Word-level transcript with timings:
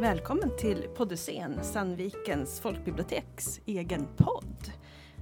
Välkommen 0.00 0.56
till 0.56 0.88
Poddyscen, 0.94 1.64
Sandvikens 1.64 2.60
folkbiblioteks 2.60 3.60
egen 3.66 4.06
podd. 4.16 4.72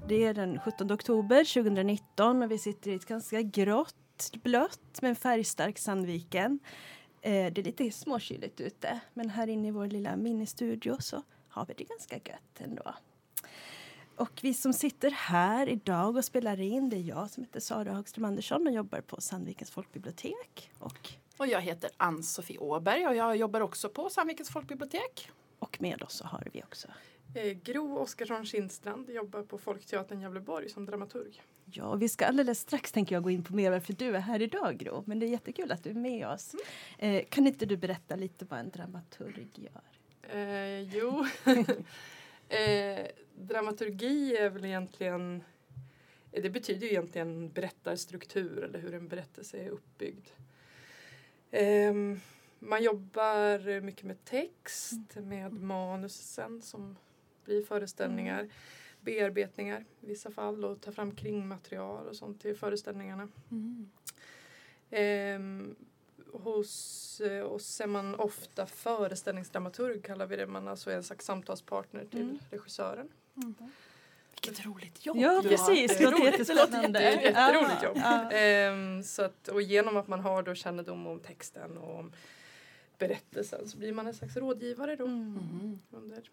Det 0.08 0.24
är 0.24 0.34
den 0.34 0.60
17 0.60 0.92
oktober 0.92 1.54
2019 1.54 2.42
och 2.42 2.50
vi 2.50 2.58
sitter 2.58 2.90
i 2.90 2.94
ett 2.94 3.06
ganska 3.06 3.42
grått, 3.42 4.32
blött 4.42 4.98
men 5.02 5.16
färgstarkt 5.16 5.80
Sandviken. 5.80 6.58
Eh, 7.22 7.52
det 7.52 7.58
är 7.58 7.62
lite 7.62 7.90
småkyligt 7.90 8.60
ute 8.60 9.00
men 9.12 9.30
här 9.30 9.46
inne 9.46 9.68
i 9.68 9.70
vår 9.70 9.86
lilla 9.86 10.16
ministudio 10.16 10.96
så 11.00 11.22
har 11.48 11.66
vi 11.66 11.74
det 11.74 11.84
ganska 11.84 12.14
gött 12.16 12.58
ändå. 12.58 12.94
Och 14.16 14.40
vi 14.42 14.54
som 14.54 14.72
sitter 14.72 15.10
här 15.10 15.68
idag 15.68 16.16
och 16.16 16.24
spelar 16.24 16.60
in 16.60 16.88
det 16.88 16.96
är 16.96 17.00
jag 17.00 17.30
som 17.30 17.42
heter 17.42 17.60
Sara 17.60 17.92
Hagström 17.92 18.24
Andersson 18.24 18.66
och 18.66 18.72
jobbar 18.72 19.00
på 19.00 19.20
Sandvikens 19.20 19.70
folkbibliotek. 19.70 20.70
Och, 20.78 21.14
och 21.36 21.46
jag 21.46 21.60
heter 21.60 21.90
Ann-Sofie 21.96 22.58
Åberg 22.58 23.06
och 23.06 23.16
jag 23.16 23.36
jobbar 23.36 23.60
också 23.60 23.88
på 23.88 24.10
Sandvikens 24.10 24.50
folkbibliotek. 24.50 25.30
Och 25.58 25.80
med 25.80 26.02
oss 26.02 26.12
så 26.12 26.24
har 26.24 26.48
vi 26.52 26.62
också 26.62 26.88
eh, 27.34 27.52
Gro 27.52 27.98
Oskarsson 27.98 28.44
Kindstrand 28.46 29.10
jobbar 29.10 29.42
på 29.42 29.58
Folkteatern 29.58 30.20
Gävleborg 30.20 30.68
som 30.68 30.86
dramaturg. 30.86 31.42
Ja, 31.64 31.94
vi 31.94 32.08
ska 32.08 32.26
alldeles 32.26 32.60
strax 32.60 32.92
tänker 32.92 33.16
jag 33.16 33.22
gå 33.22 33.30
in 33.30 33.44
på 33.44 33.54
mer 33.54 33.70
varför 33.70 33.92
du 33.92 34.16
är 34.16 34.20
här 34.20 34.42
idag 34.42 34.76
Gro. 34.78 35.02
Men 35.06 35.18
det 35.18 35.26
är 35.26 35.30
jättekul 35.30 35.72
att 35.72 35.84
du 35.84 35.90
är 35.90 35.94
med 35.94 36.28
oss. 36.28 36.54
Mm. 36.98 37.16
Eh, 37.16 37.24
kan 37.28 37.46
inte 37.46 37.66
du 37.66 37.76
berätta 37.76 38.16
lite 38.16 38.44
vad 38.44 38.58
en 38.58 38.70
dramaturg 38.70 39.48
gör? 39.54 39.82
Eh, 40.38 40.80
jo, 40.80 41.26
eh, 42.48 43.06
dramaturgi 43.34 44.36
är 44.36 44.50
väl 44.50 44.64
egentligen 44.64 45.42
det 46.42 46.50
betyder 46.50 46.86
ju 46.86 46.92
egentligen 46.92 47.48
berättarstruktur 47.48 48.64
eller 48.64 48.78
hur 48.78 48.94
en 48.94 49.08
berättelse 49.08 49.58
är 49.58 49.68
uppbyggd. 49.68 50.26
Um, 51.54 52.20
man 52.58 52.82
jobbar 52.82 53.80
mycket 53.80 54.04
med 54.04 54.24
text, 54.24 55.16
med 55.16 55.52
manusen 55.52 56.62
som 56.62 56.96
blir 57.44 57.62
föreställningar, 57.62 58.40
mm. 58.40 58.50
bearbetningar 59.00 59.84
i 60.00 60.06
vissa 60.06 60.30
fall 60.30 60.64
och 60.64 60.80
ta 60.80 60.92
fram 60.92 61.16
kringmaterial 61.16 62.06
och 62.06 62.16
sånt 62.16 62.40
till 62.40 62.56
föreställningarna. 62.56 63.28
Mm. 63.50 63.90
Um, 65.36 65.76
hos 66.32 67.20
eh, 67.20 67.44
oss 67.44 67.80
är 67.80 67.86
man 67.86 68.14
ofta 68.14 68.66
föreställningsdramaturg 68.66 70.04
kallar 70.04 70.26
vi 70.26 70.36
det. 70.36 70.46
Man 70.46 70.68
alltså 70.68 70.90
är 70.90 70.96
en 70.96 71.02
slags 71.02 71.24
samtalspartner 71.24 72.04
till 72.04 72.22
mm. 72.22 72.38
regissören. 72.50 73.08
Mm. 73.36 73.54
Vilket 74.46 74.66
roligt 74.66 75.06
jobb! 75.06 75.16
Ja 75.16 75.42
precis, 75.42 75.98
det 75.98 76.04
låter 76.04 76.24
jättespännande. 76.24 77.02
Jätte, 77.02 77.24
jätteroligt 77.24 77.82
jobb. 77.82 77.96
Ja. 77.96 78.30
Ehm, 78.30 79.02
så 79.02 79.22
att, 79.22 79.48
och 79.48 79.62
genom 79.62 79.96
att 79.96 80.08
man 80.08 80.20
har 80.20 80.42
då 80.42 80.54
kännedom 80.54 81.06
om 81.06 81.20
texten 81.20 81.78
och 81.78 81.98
om 81.98 82.12
berättelsen 82.98 83.68
så 83.68 83.78
blir 83.78 83.92
man 83.92 84.06
en 84.06 84.14
slags 84.14 84.36
rådgivare 84.36 84.96
då 84.96 85.06
mm. 85.06 85.38
mm. 85.52 85.78
under, 85.90 86.30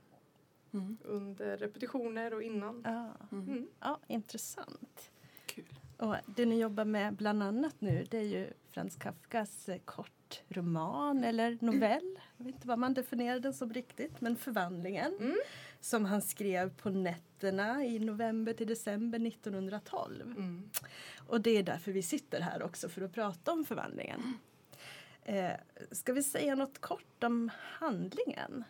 mm. 0.73 0.98
under 1.03 1.58
repetitioner 1.58 2.34
och 2.34 2.44
innan. 2.44 2.81
Ja, 2.86 3.28
mm. 3.31 3.68
ja 3.80 4.00
intressant. 4.08 5.12
Kul. 5.46 5.80
Och 5.98 6.16
det 6.25 6.46
ni 6.46 6.59
jobbar 6.59 6.86
med 6.86 7.14
bland 7.14 7.44
annat 7.44 7.75
nu 7.80 8.06
det 8.09 8.18
är 8.18 8.23
ju 8.23 8.53
Frans 8.70 8.96
Kafkas 8.96 9.70
eh, 9.70 9.80
kortroman 9.86 11.23
eller 11.23 11.58
novell. 11.62 12.20
Jag 12.38 12.46
vet 12.46 12.56
inte 12.56 12.68
vad 12.68 12.80
man 12.80 12.94
definierar 12.94 13.40
den 13.40 13.53
som 13.53 13.73
riktigt 13.73 14.22
men 14.22 14.36
Förvandlingen. 14.36 15.36
Som 15.82 16.06
han 16.06 16.22
skrev 16.22 16.70
på 16.70 16.90
nätterna 16.90 17.86
i 17.86 18.00
november 18.00 18.54
till 18.54 18.68
december 18.68 19.28
1912. 19.28 20.22
Mm. 20.22 20.70
Och 21.28 21.42
det 21.42 21.58
är 21.58 21.64
därför 21.64 21.92
vi 21.92 22.02
sitter 22.02 22.42
här 22.42 22.64
också 22.64 22.90
för 22.90 23.02
att 23.02 23.14
prata 23.14 23.52
om 23.52 23.66
Förvandlingen. 23.66 24.38
Eh, 25.24 25.52
ska 25.92 26.14
vi 26.14 26.24
säga 26.24 26.56
något 26.56 26.80
kort 26.80 27.24
om 27.24 27.50
handlingen? 27.58 28.64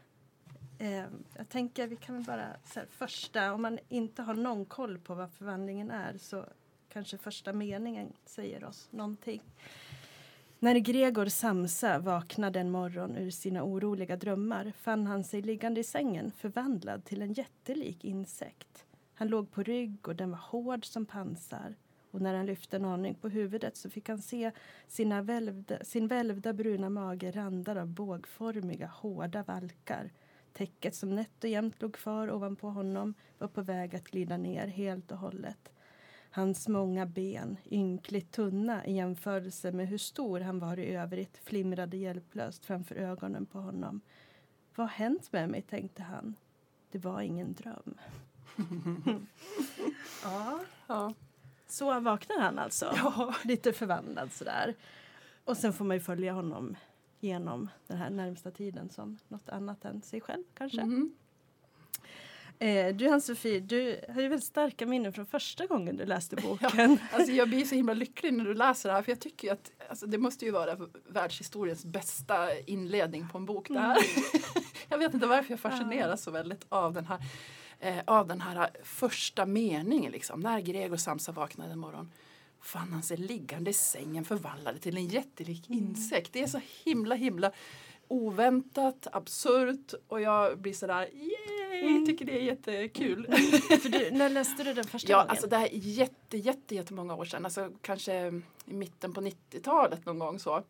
Eh, 0.79 1.05
jag 1.37 1.49
tänker 1.49 1.87
vi 1.87 1.95
kan 1.95 2.23
bara 2.23 2.45
så 2.65 2.79
här, 2.79 2.87
första, 2.91 3.53
om 3.53 3.61
man 3.61 3.79
inte 3.89 4.21
har 4.21 4.33
någon 4.33 4.65
koll 4.65 4.99
på 4.99 5.15
vad 5.15 5.31
förvandlingen 5.31 5.91
är 5.91 6.17
så 6.17 6.45
kanske 6.89 7.17
första 7.17 7.53
meningen 7.53 8.13
säger 8.25 8.63
oss 8.63 8.87
någonting. 8.91 9.41
När 10.63 10.75
Gregor 10.75 11.25
Samsa 11.25 11.99
vaknade 11.99 12.59
en 12.59 12.71
morgon 12.71 13.17
ur 13.17 13.29
sina 13.29 13.63
oroliga 13.63 14.15
drömmar 14.15 14.73
fann 14.77 15.07
han 15.07 15.23
sig 15.23 15.41
liggande 15.41 15.79
i 15.79 15.83
sängen 15.83 16.31
förvandlad 16.31 17.05
till 17.05 17.21
en 17.21 17.33
jättelik 17.33 18.05
insekt. 18.05 18.85
Han 19.13 19.27
låg 19.27 19.51
på 19.51 19.63
rygg 19.63 20.07
och 20.07 20.15
den 20.15 20.31
var 20.31 20.37
hård 20.37 20.85
som 20.85 21.05
pansar 21.05 21.75
och 22.11 22.21
när 22.21 22.33
han 22.33 22.45
lyfte 22.45 22.75
en 22.75 22.85
aning 22.85 23.15
på 23.15 23.29
huvudet 23.29 23.77
så 23.77 23.89
fick 23.89 24.09
han 24.09 24.21
se 24.21 24.51
sina 24.87 25.21
välvda, 25.21 25.83
sin 25.83 26.07
välvda 26.07 26.53
bruna 26.53 26.89
mage 26.89 27.31
randad 27.31 27.77
av 27.77 27.87
bågformiga, 27.87 28.87
hårda 28.87 29.43
valkar. 29.43 30.11
Täcket 30.53 30.95
som 30.95 31.15
nätt 31.15 31.43
och 31.43 31.49
jämnt 31.49 31.81
låg 31.81 31.93
kvar 31.95 32.31
ovanpå 32.31 32.67
honom 32.69 33.13
var 33.37 33.47
på 33.47 33.61
väg 33.61 33.95
att 33.95 34.07
glida 34.07 34.37
ner 34.37 34.67
helt 34.67 35.11
och 35.11 35.17
hållet. 35.17 35.71
Hans 36.33 36.67
många 36.67 37.05
ben, 37.05 37.57
ynkligt 37.71 38.31
tunna 38.31 38.85
i 38.85 38.93
jämförelse 38.93 39.71
med 39.71 39.87
hur 39.87 39.97
stor 39.97 40.39
han 40.39 40.59
var 40.59 40.79
i 40.79 40.95
övrigt, 40.95 41.37
flimrade 41.37 41.97
hjälplöst 41.97 42.65
framför 42.65 42.95
ögonen 42.95 43.45
på 43.45 43.59
honom. 43.59 44.01
Vad 44.75 44.87
har 44.87 44.93
hänt 44.93 45.31
med 45.31 45.49
mig, 45.49 45.61
tänkte 45.61 46.03
han. 46.03 46.35
Det 46.91 46.99
var 46.99 47.21
ingen 47.21 47.53
dröm. 47.53 47.97
ja. 50.23 50.59
ja. 50.87 51.13
Så 51.67 51.99
vaknar 51.99 52.39
han 52.39 52.59
alltså, 52.59 52.93
ja. 52.95 53.35
lite 53.43 53.73
förvandlad 53.73 54.31
sådär. 54.31 54.75
Och 55.45 55.57
sen 55.57 55.73
får 55.73 55.85
man 55.85 55.97
ju 55.97 56.01
följa 56.01 56.33
honom 56.33 56.75
genom 57.19 57.69
den 57.87 57.97
här 57.97 58.09
närmsta 58.09 58.51
tiden 58.51 58.89
som 58.89 59.17
något 59.27 59.49
annat 59.49 59.85
än 59.85 60.01
sig 60.01 60.21
själv 60.21 60.43
kanske. 60.53 60.81
Mm. 60.81 61.01
Eh, 61.01 61.20
du 62.93 63.09
Ann-Sofie, 63.09 63.59
du 63.59 63.99
har 64.13 64.21
ju 64.21 64.27
väldigt 64.27 64.47
starka 64.47 64.85
minnen 64.85 65.13
från 65.13 65.25
första 65.25 65.65
gången 65.65 65.97
du 65.97 66.05
läste 66.05 66.35
boken. 66.35 66.69
Ja, 67.01 67.17
alltså 67.17 67.31
jag 67.31 67.49
blir 67.49 67.65
så 67.65 67.75
himla 67.75 67.93
lycklig 68.03 68.33
när 68.33 68.45
du 68.45 68.53
läser 68.53 68.89
det 68.89 68.95
här 68.95 69.01
för 69.01 69.11
jag 69.11 69.19
tycker 69.19 69.53
att 69.53 69.71
alltså, 69.89 70.05
det 70.05 70.17
måste 70.17 70.45
ju 70.45 70.51
vara 70.51 70.77
världshistoriens 71.07 71.85
bästa 71.85 72.59
inledning 72.59 73.29
på 73.29 73.37
en 73.37 73.45
bok 73.45 73.69
det. 73.69 73.79
Mm. 73.79 73.97
jag 74.89 74.97
vet 74.97 75.13
inte 75.13 75.27
varför 75.27 75.51
jag 75.51 75.59
fascineras 75.59 76.23
så 76.23 76.31
väldigt 76.31 76.65
av 76.69 76.93
den 76.93 77.05
här 77.05 77.19
eh, 77.79 77.99
av 78.05 78.27
den 78.27 78.41
här 78.41 78.69
första 78.83 79.45
meningen 79.45 80.11
liksom. 80.11 80.39
När 80.39 80.59
Gregor 80.59 80.97
Samsa 80.97 81.31
vaknade 81.31 81.71
en 81.71 81.79
morgon 81.79 82.11
fann 82.61 82.93
han 82.93 83.03
sig 83.03 83.17
liggande 83.17 83.69
i 83.69 83.73
sängen 83.73 84.25
förvandlad 84.25 84.81
till 84.81 84.97
en 84.97 85.07
jättelik 85.07 85.69
mm. 85.69 85.79
insekt. 85.79 86.33
Det 86.33 86.43
är 86.43 86.47
så 86.47 86.61
himla 86.83 87.15
himla 87.15 87.51
oväntat, 88.07 89.07
absurt 89.11 89.93
och 90.07 90.21
jag 90.21 90.59
blir 90.59 90.73
sådär 90.73 91.09
yay, 91.13 91.60
mm. 91.87 92.05
tycker 92.05 92.25
det 92.25 92.39
är 92.39 92.43
jättekul. 92.43 93.25
Mm. 93.25 93.61
För 93.81 93.89
du, 93.89 94.11
när 94.17 94.29
läste 94.29 94.63
du 94.63 94.73
den 94.73 94.83
första 94.83 95.11
ja, 95.11 95.17
gången? 95.17 95.29
Alltså 95.29 95.47
det 95.47 95.57
här 95.57 95.65
är 95.65 95.77
jätte, 95.77 96.37
jätte, 96.37 96.75
jättemånga 96.75 97.15
år 97.15 97.25
sedan, 97.25 97.45
alltså 97.45 97.71
kanske 97.81 98.27
i 98.65 98.73
mitten 98.73 99.13
på 99.13 99.21
90-talet 99.21 100.05
någon 100.05 100.19
gång 100.19 100.39
så. 100.39 100.63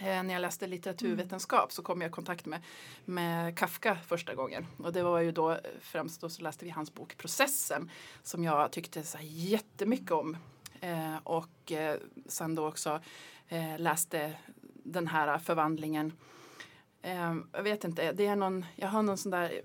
Eh, 0.00 0.22
när 0.22 0.32
jag 0.32 0.40
läste 0.40 0.66
litteraturvetenskap 0.66 1.60
mm. 1.60 1.70
så 1.70 1.82
kom 1.82 2.00
jag 2.00 2.08
i 2.08 2.12
kontakt 2.12 2.46
med, 2.46 2.62
med 3.04 3.58
Kafka 3.58 3.98
första 4.06 4.34
gången. 4.34 4.66
Och 4.78 4.92
det 4.92 5.02
var 5.02 5.20
ju 5.20 5.32
då 5.32 5.58
främst 5.80 6.20
då 6.20 6.28
så 6.28 6.42
läste 6.42 6.64
vi 6.64 6.70
hans 6.70 6.94
bok 6.94 7.16
Processen 7.16 7.90
som 8.22 8.44
jag 8.44 8.72
tyckte 8.72 9.02
så 9.02 9.18
jättemycket 9.22 10.10
om. 10.10 10.36
Eh, 10.80 11.16
och 11.24 11.72
eh, 11.72 11.96
sen 12.26 12.54
då 12.54 12.68
också 12.68 13.00
läste 13.78 14.32
den 14.84 15.06
här 15.06 15.38
förvandlingen 15.38 16.12
jag 17.52 17.62
vet 17.62 17.84
inte, 17.84 18.12
det 18.12 18.26
är 18.26 18.36
någon, 18.36 18.64
jag 18.76 18.88
har 18.88 19.02
någon 19.02 19.18
sån 19.18 19.30
där 19.30 19.62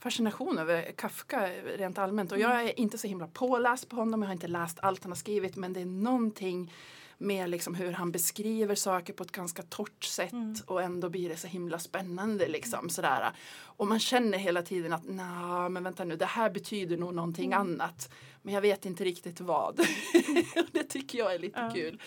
fascination 0.00 0.58
över 0.58 0.92
Kafka 0.92 1.48
rent 1.76 1.98
allmänt. 1.98 2.32
Och 2.32 2.38
jag 2.38 2.54
mm. 2.54 2.66
är 2.66 2.80
inte 2.80 2.98
så 2.98 3.06
himla 3.06 3.26
påläst 3.26 3.88
på 3.88 3.96
honom, 3.96 4.22
jag 4.22 4.28
har 4.28 4.32
inte 4.32 4.48
läst 4.48 4.78
allt 4.82 5.04
han 5.04 5.10
har 5.10 5.16
skrivit 5.16 5.56
men 5.56 5.72
det 5.72 5.80
är 5.80 5.86
någonting 5.86 6.72
med 7.22 7.50
liksom 7.50 7.74
hur 7.74 7.92
han 7.92 8.12
beskriver 8.12 8.74
saker 8.74 9.12
på 9.12 9.22
ett 9.22 9.32
ganska 9.32 9.62
torrt 9.62 10.04
sätt 10.04 10.32
mm. 10.32 10.54
och 10.66 10.82
ändå 10.82 11.08
blir 11.08 11.28
det 11.28 11.36
så 11.36 11.46
himla 11.46 11.78
spännande. 11.78 12.48
Liksom, 12.48 12.78
mm. 12.78 12.90
sådär. 12.90 13.32
Och 13.62 13.86
man 13.86 13.98
känner 13.98 14.38
hela 14.38 14.62
tiden 14.62 14.92
att 14.92 15.02
nej 15.04 15.68
men 15.70 15.84
vänta 15.84 16.04
nu, 16.04 16.16
det 16.16 16.26
här 16.26 16.50
betyder 16.50 16.96
nog 16.96 17.14
någonting 17.14 17.52
mm. 17.52 17.60
annat. 17.60 18.12
Men 18.42 18.54
jag 18.54 18.60
vet 18.60 18.86
inte 18.86 19.04
riktigt 19.04 19.40
vad. 19.40 19.80
det 20.72 20.84
tycker 20.84 21.18
jag 21.18 21.34
är 21.34 21.38
lite 21.38 21.70
kul. 21.74 22.02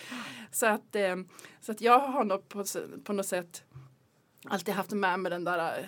Så 0.52 0.66
att, 0.66 0.96
eh, 0.96 1.16
så 1.62 1.72
att 1.72 1.82
jag 1.82 2.00
har 2.00 2.24
nog 2.24 2.50
på, 2.50 2.64
på 3.04 3.14
något 3.14 3.26
sätt 3.26 3.64
alltid 4.46 4.74
haft 4.74 4.92
med 4.92 5.20
mig 5.20 5.30
den 5.30 5.44
där 5.44 5.80
eh, 5.80 5.86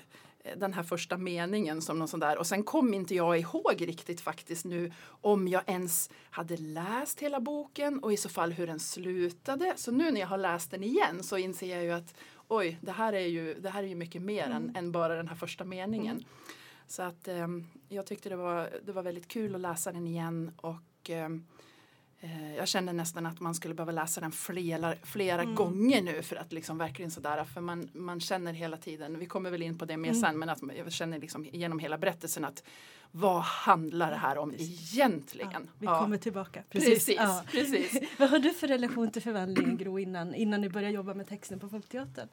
den 0.57 0.73
här 0.73 0.83
första 0.83 1.17
meningen 1.17 1.81
som 1.81 1.99
någon 1.99 2.07
sån 2.07 2.19
där 2.19 2.37
och 2.37 2.47
sen 2.47 2.63
kom 2.63 2.93
inte 2.93 3.15
jag 3.15 3.39
ihåg 3.39 3.87
riktigt 3.87 4.21
faktiskt 4.21 4.65
nu 4.65 4.91
om 5.07 5.47
jag 5.47 5.61
ens 5.65 6.09
hade 6.29 6.57
läst 6.57 7.19
hela 7.19 7.39
boken 7.39 7.99
och 7.99 8.13
i 8.13 8.17
så 8.17 8.29
fall 8.29 8.51
hur 8.51 8.67
den 8.67 8.79
slutade. 8.79 9.73
Så 9.75 9.91
nu 9.91 10.11
när 10.11 10.19
jag 10.19 10.27
har 10.27 10.37
läst 10.37 10.71
den 10.71 10.83
igen 10.83 11.23
så 11.23 11.37
inser 11.37 11.75
jag 11.75 11.83
ju 11.83 11.91
att 11.91 12.15
oj, 12.47 12.77
det 12.81 12.91
här 12.91 13.13
är 13.13 13.27
ju, 13.27 13.53
det 13.53 13.69
här 13.69 13.83
är 13.83 13.87
ju 13.87 13.95
mycket 13.95 14.21
mer 14.21 14.45
mm. 14.45 14.57
än, 14.57 14.75
än, 14.75 14.91
bara 14.91 15.15
den 15.15 15.27
här 15.27 15.35
första 15.35 15.63
meningen. 15.63 16.15
Mm. 16.15 16.25
Så 16.87 17.03
att 17.03 17.27
eh, 17.27 17.47
jag 17.89 18.05
tyckte 18.05 18.29
det 18.29 18.35
var, 18.35 18.69
det 18.85 18.91
var 18.91 19.03
väldigt 19.03 19.27
kul 19.27 19.55
att 19.55 19.61
läsa 19.61 19.91
den 19.91 20.07
igen 20.07 20.51
och 20.57 21.09
eh, 21.09 21.29
jag 22.57 22.67
känner 22.67 22.93
nästan 22.93 23.25
att 23.25 23.39
man 23.39 23.55
skulle 23.55 23.73
behöva 23.73 23.91
läsa 23.91 24.21
den 24.21 24.31
flera, 24.31 24.95
flera 25.03 25.41
Mm. 25.41 25.55
gånger 25.55 26.01
nu 26.01 26.21
för 26.21 26.35
att 26.35 26.53
liksom 26.53 26.77
verkligen 26.77 27.11
sådär, 27.11 27.43
för 27.43 27.61
man, 27.61 27.89
man 27.93 28.19
känner 28.19 28.53
hela 28.53 28.77
tiden, 28.77 29.19
vi 29.19 29.25
kommer 29.25 29.49
väl 29.51 29.61
in 29.61 29.77
på 29.77 29.85
det 29.85 29.97
mer 29.97 30.09
Mm. 30.09 30.21
sen, 30.21 30.39
men 30.39 30.49
att 30.49 30.59
jag 30.77 30.91
känner 30.91 31.19
liksom 31.19 31.45
genom 31.45 31.79
hela 31.79 31.97
berättelsen 31.97 32.45
att 32.45 32.63
vad 33.11 33.41
handlar 33.41 34.11
det 34.11 34.17
här 34.17 34.37
om 34.37 34.53
egentligen? 34.57 35.51
Ja, 35.53 35.71
vi 35.79 35.85
Ja. 35.85 35.99
kommer 35.99 36.17
tillbaka. 36.17 36.63
Precis, 36.69 37.09
Ja. 37.17 37.43
precis. 37.51 38.01
Vad 38.19 38.29
har 38.29 38.39
du 38.39 38.53
för 38.53 38.67
relation 38.67 39.11
till 39.11 39.21
förvandlingen 39.21 39.77
Gro 39.77 39.99
innan, 39.99 40.35
innan 40.35 40.61
ni 40.61 40.69
började 40.69 40.93
jobba 40.93 41.13
med 41.13 41.27
texten 41.27 41.59
på 41.59 41.69
Folkteatern? 41.69 42.27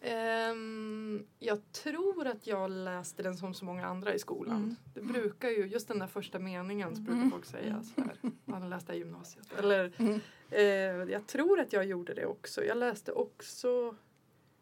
Ehm, 0.00 1.26
jag 1.38 1.72
tror 1.72 2.26
att 2.26 2.46
jag 2.46 2.70
läste 2.70 3.22
den 3.22 3.36
som 3.36 3.54
så 3.54 3.64
många 3.64 3.86
andra 3.86 4.14
i 4.14 4.18
skolan. 4.18 4.56
Mm. 4.56 4.76
Det 4.94 5.00
brukar 5.00 5.48
ju, 5.50 5.66
just 5.66 5.88
den 5.88 5.98
där 5.98 6.06
första 6.06 6.38
meningen 6.38 6.96
så 6.96 7.02
brukar 7.02 7.18
Mm. 7.18 7.30
folk 7.30 7.44
säga 7.44 7.82
så 7.82 8.00
här, 8.00 8.16
man 8.44 8.62
har 8.62 8.68
läst 8.68 8.86
det 8.86 8.94
i 8.94 8.98
gymnasiet. 8.98 9.52
Eller, 9.58 9.92
Mm. 9.98 10.20
eh, 10.50 11.12
jag 11.12 11.26
tror 11.26 11.60
att 11.60 11.72
jag 11.72 11.84
gjorde 11.84 12.14
det 12.14 12.26
också. 12.26 12.64
Jag 12.64 12.78
läste 12.78 13.12
också 13.12 13.96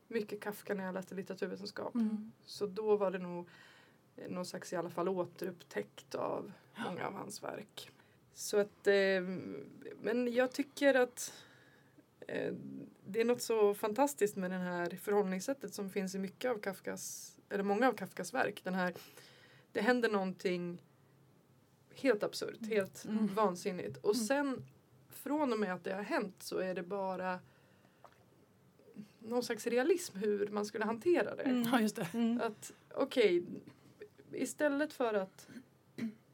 mycket 0.09 0.41
Kafka 0.41 0.75
när 0.75 0.85
jag 0.85 0.95
läste 0.95 1.15
litteraturvetenskap. 1.15 1.95
Mm. 1.95 2.33
Så 2.45 2.67
då 2.67 2.97
var 2.97 3.11
det 3.11 3.19
nog 3.19 3.49
någon 4.29 4.47
slags 4.47 4.73
i 4.73 4.77
alla 4.77 4.91
fall 4.91 5.09
återupptäckt 5.09 6.15
av 6.15 6.53
många 6.87 7.07
av 7.07 7.13
hans 7.15 7.43
verk. 7.43 7.91
Så 8.35 8.59
att, 8.59 8.87
eh, 8.87 9.21
men 10.03 10.33
jag 10.35 10.53
tycker 10.53 10.95
att 10.95 11.33
det 13.07 13.21
är 13.21 13.25
något 13.25 13.43
så 13.43 13.75
fantastiskt 13.75 14.37
med 14.37 14.51
det 14.51 14.57
här 14.57 14.91
förhållningssättet 14.91 15.75
som 15.75 15.91
finns 15.91 16.15
i 16.15 16.19
mycket 16.19 16.51
av 16.51 16.59
Kafkas, 16.59 17.37
eller 17.49 17.65
många 17.65 17.89
av 17.89 17.93
Kafkas 17.93 18.35
verk. 18.35 18.61
Den 18.65 18.75
här, 18.75 18.95
det 19.73 19.81
händer 19.81 20.09
någonting 20.09 20.83
helt 21.95 22.23
absurt, 22.23 22.67
helt 22.67 23.05
Mm. 23.05 23.35
vansinnigt. 23.35 23.97
Och 23.97 24.15
Mm. 24.15 24.27
sen 24.27 24.65
från 25.09 25.53
och 25.53 25.59
med 25.59 25.75
att 25.75 25.85
det 25.85 25.95
har 25.95 26.03
hänt 26.03 26.43
så 26.43 26.59
är 26.59 26.75
det 26.75 26.83
bara 26.83 27.41
någon 29.19 29.43
slags 29.43 29.67
realism 29.67 30.17
hur 30.19 30.47
man 30.49 30.67
skulle 30.67 30.85
hantera 30.85 31.35
det. 31.35 31.43
Mm. 31.43 31.63
Ja, 31.73 31.81
just 31.81 31.97
det. 31.97 32.09
Mm. 32.15 32.41
Att 32.41 32.73
okej, 32.95 33.45
istället 34.33 34.93
för 34.93 35.15
att 35.15 35.49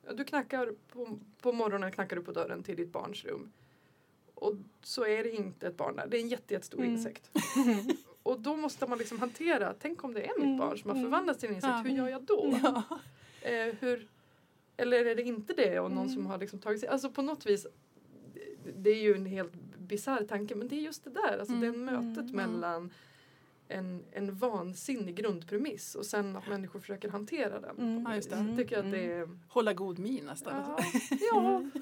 ja, 0.07 0.13
du 0.13 0.25
knackar 0.25 0.75
på, 0.89 1.19
på 1.41 1.53
morgonen 1.53 1.93
knackar 1.93 2.17
du 2.17 2.23
på 2.23 2.33
dörren 2.33 2.63
till 2.63 2.77
ditt 2.77 2.93
barns 2.93 3.25
rum. 3.25 3.53
Och 4.41 4.55
så 4.83 5.07
är 5.07 5.23
det 5.25 5.31
inte 5.31 5.67
ett 5.67 5.77
barn 5.77 5.97
där, 5.97 6.07
det 6.11 6.17
är 6.17 6.21
en 6.21 6.29
jätte, 6.29 6.55
jättestor 6.55 6.79
Mm. 6.79 6.91
insekt. 6.93 7.31
Och 8.23 8.41
då 8.41 8.57
måste 8.57 8.87
man 8.87 8.99
liksom 8.99 9.19
hantera, 9.19 9.75
tänk 9.81 10.05
om 10.05 10.15
det 10.15 10.21
är 10.23 10.33
mitt 10.39 10.45
Mm, 10.45 10.59
barn 10.59 10.79
som 10.79 10.91
har 10.91 10.97
mm. 10.97 11.07
förvandlats 11.11 11.41
till 11.41 11.49
en 11.49 11.55
insekt, 11.55 11.71
Ja. 11.73 11.83
hur 11.83 11.97
gör 11.97 12.09
jag 12.09 12.23
då? 12.23 12.59
Ja. 12.63 12.83
Eh, 13.49 13.75
hur, 13.81 14.07
eller 14.77 15.05
är 15.07 15.15
det 15.15 15.23
inte 15.23 15.53
det 15.53 15.81
och 15.81 15.91
någon 15.91 15.99
Mm. 16.05 16.15
som 16.15 16.27
har 16.27 16.39
liksom 16.39 16.59
tagit 16.59 16.81
sig, 16.81 16.89
alltså 16.89 17.11
på 17.11 17.23
något 17.23 17.47
vis 17.47 17.67
det- 18.65 18.73
det 18.77 18.91
är 18.91 19.03
ju 19.03 19.15
en 19.15 19.27
helt 19.27 19.53
bisarr 19.79 20.25
tanke 20.25 20.55
men 20.55 20.69
det 20.69 20.77
är 20.77 20.81
just 20.81 21.05
det 21.05 21.11
där, 21.11 21.39
alltså 21.39 21.55
Mm, 21.55 21.73
det 21.73 21.79
mötet 21.79 22.31
mm, 22.31 22.37
mellan 22.37 22.91
en, 23.69 24.05
en 24.13 24.35
vansinnig 24.35 25.15
grundpremiss 25.15 25.95
och 25.95 26.07
sen 26.07 26.37
att 26.37 26.49
människor 26.49 26.81
försöker 26.81 27.09
hantera 27.09 27.61
den. 27.61 27.79
Mm. 27.79 28.03
Ja, 28.09 28.15
just 28.17 28.31
det. 28.31 28.37
Jag 28.49 28.57
tycker 28.57 28.79
att 28.79 28.91
det 28.91 29.13
är 29.13 29.29
Hålla 29.49 29.73
god 29.73 29.99
min 29.99 30.25
nästan. 30.25 30.55
ja, 30.57 30.85
ja, 31.33 31.63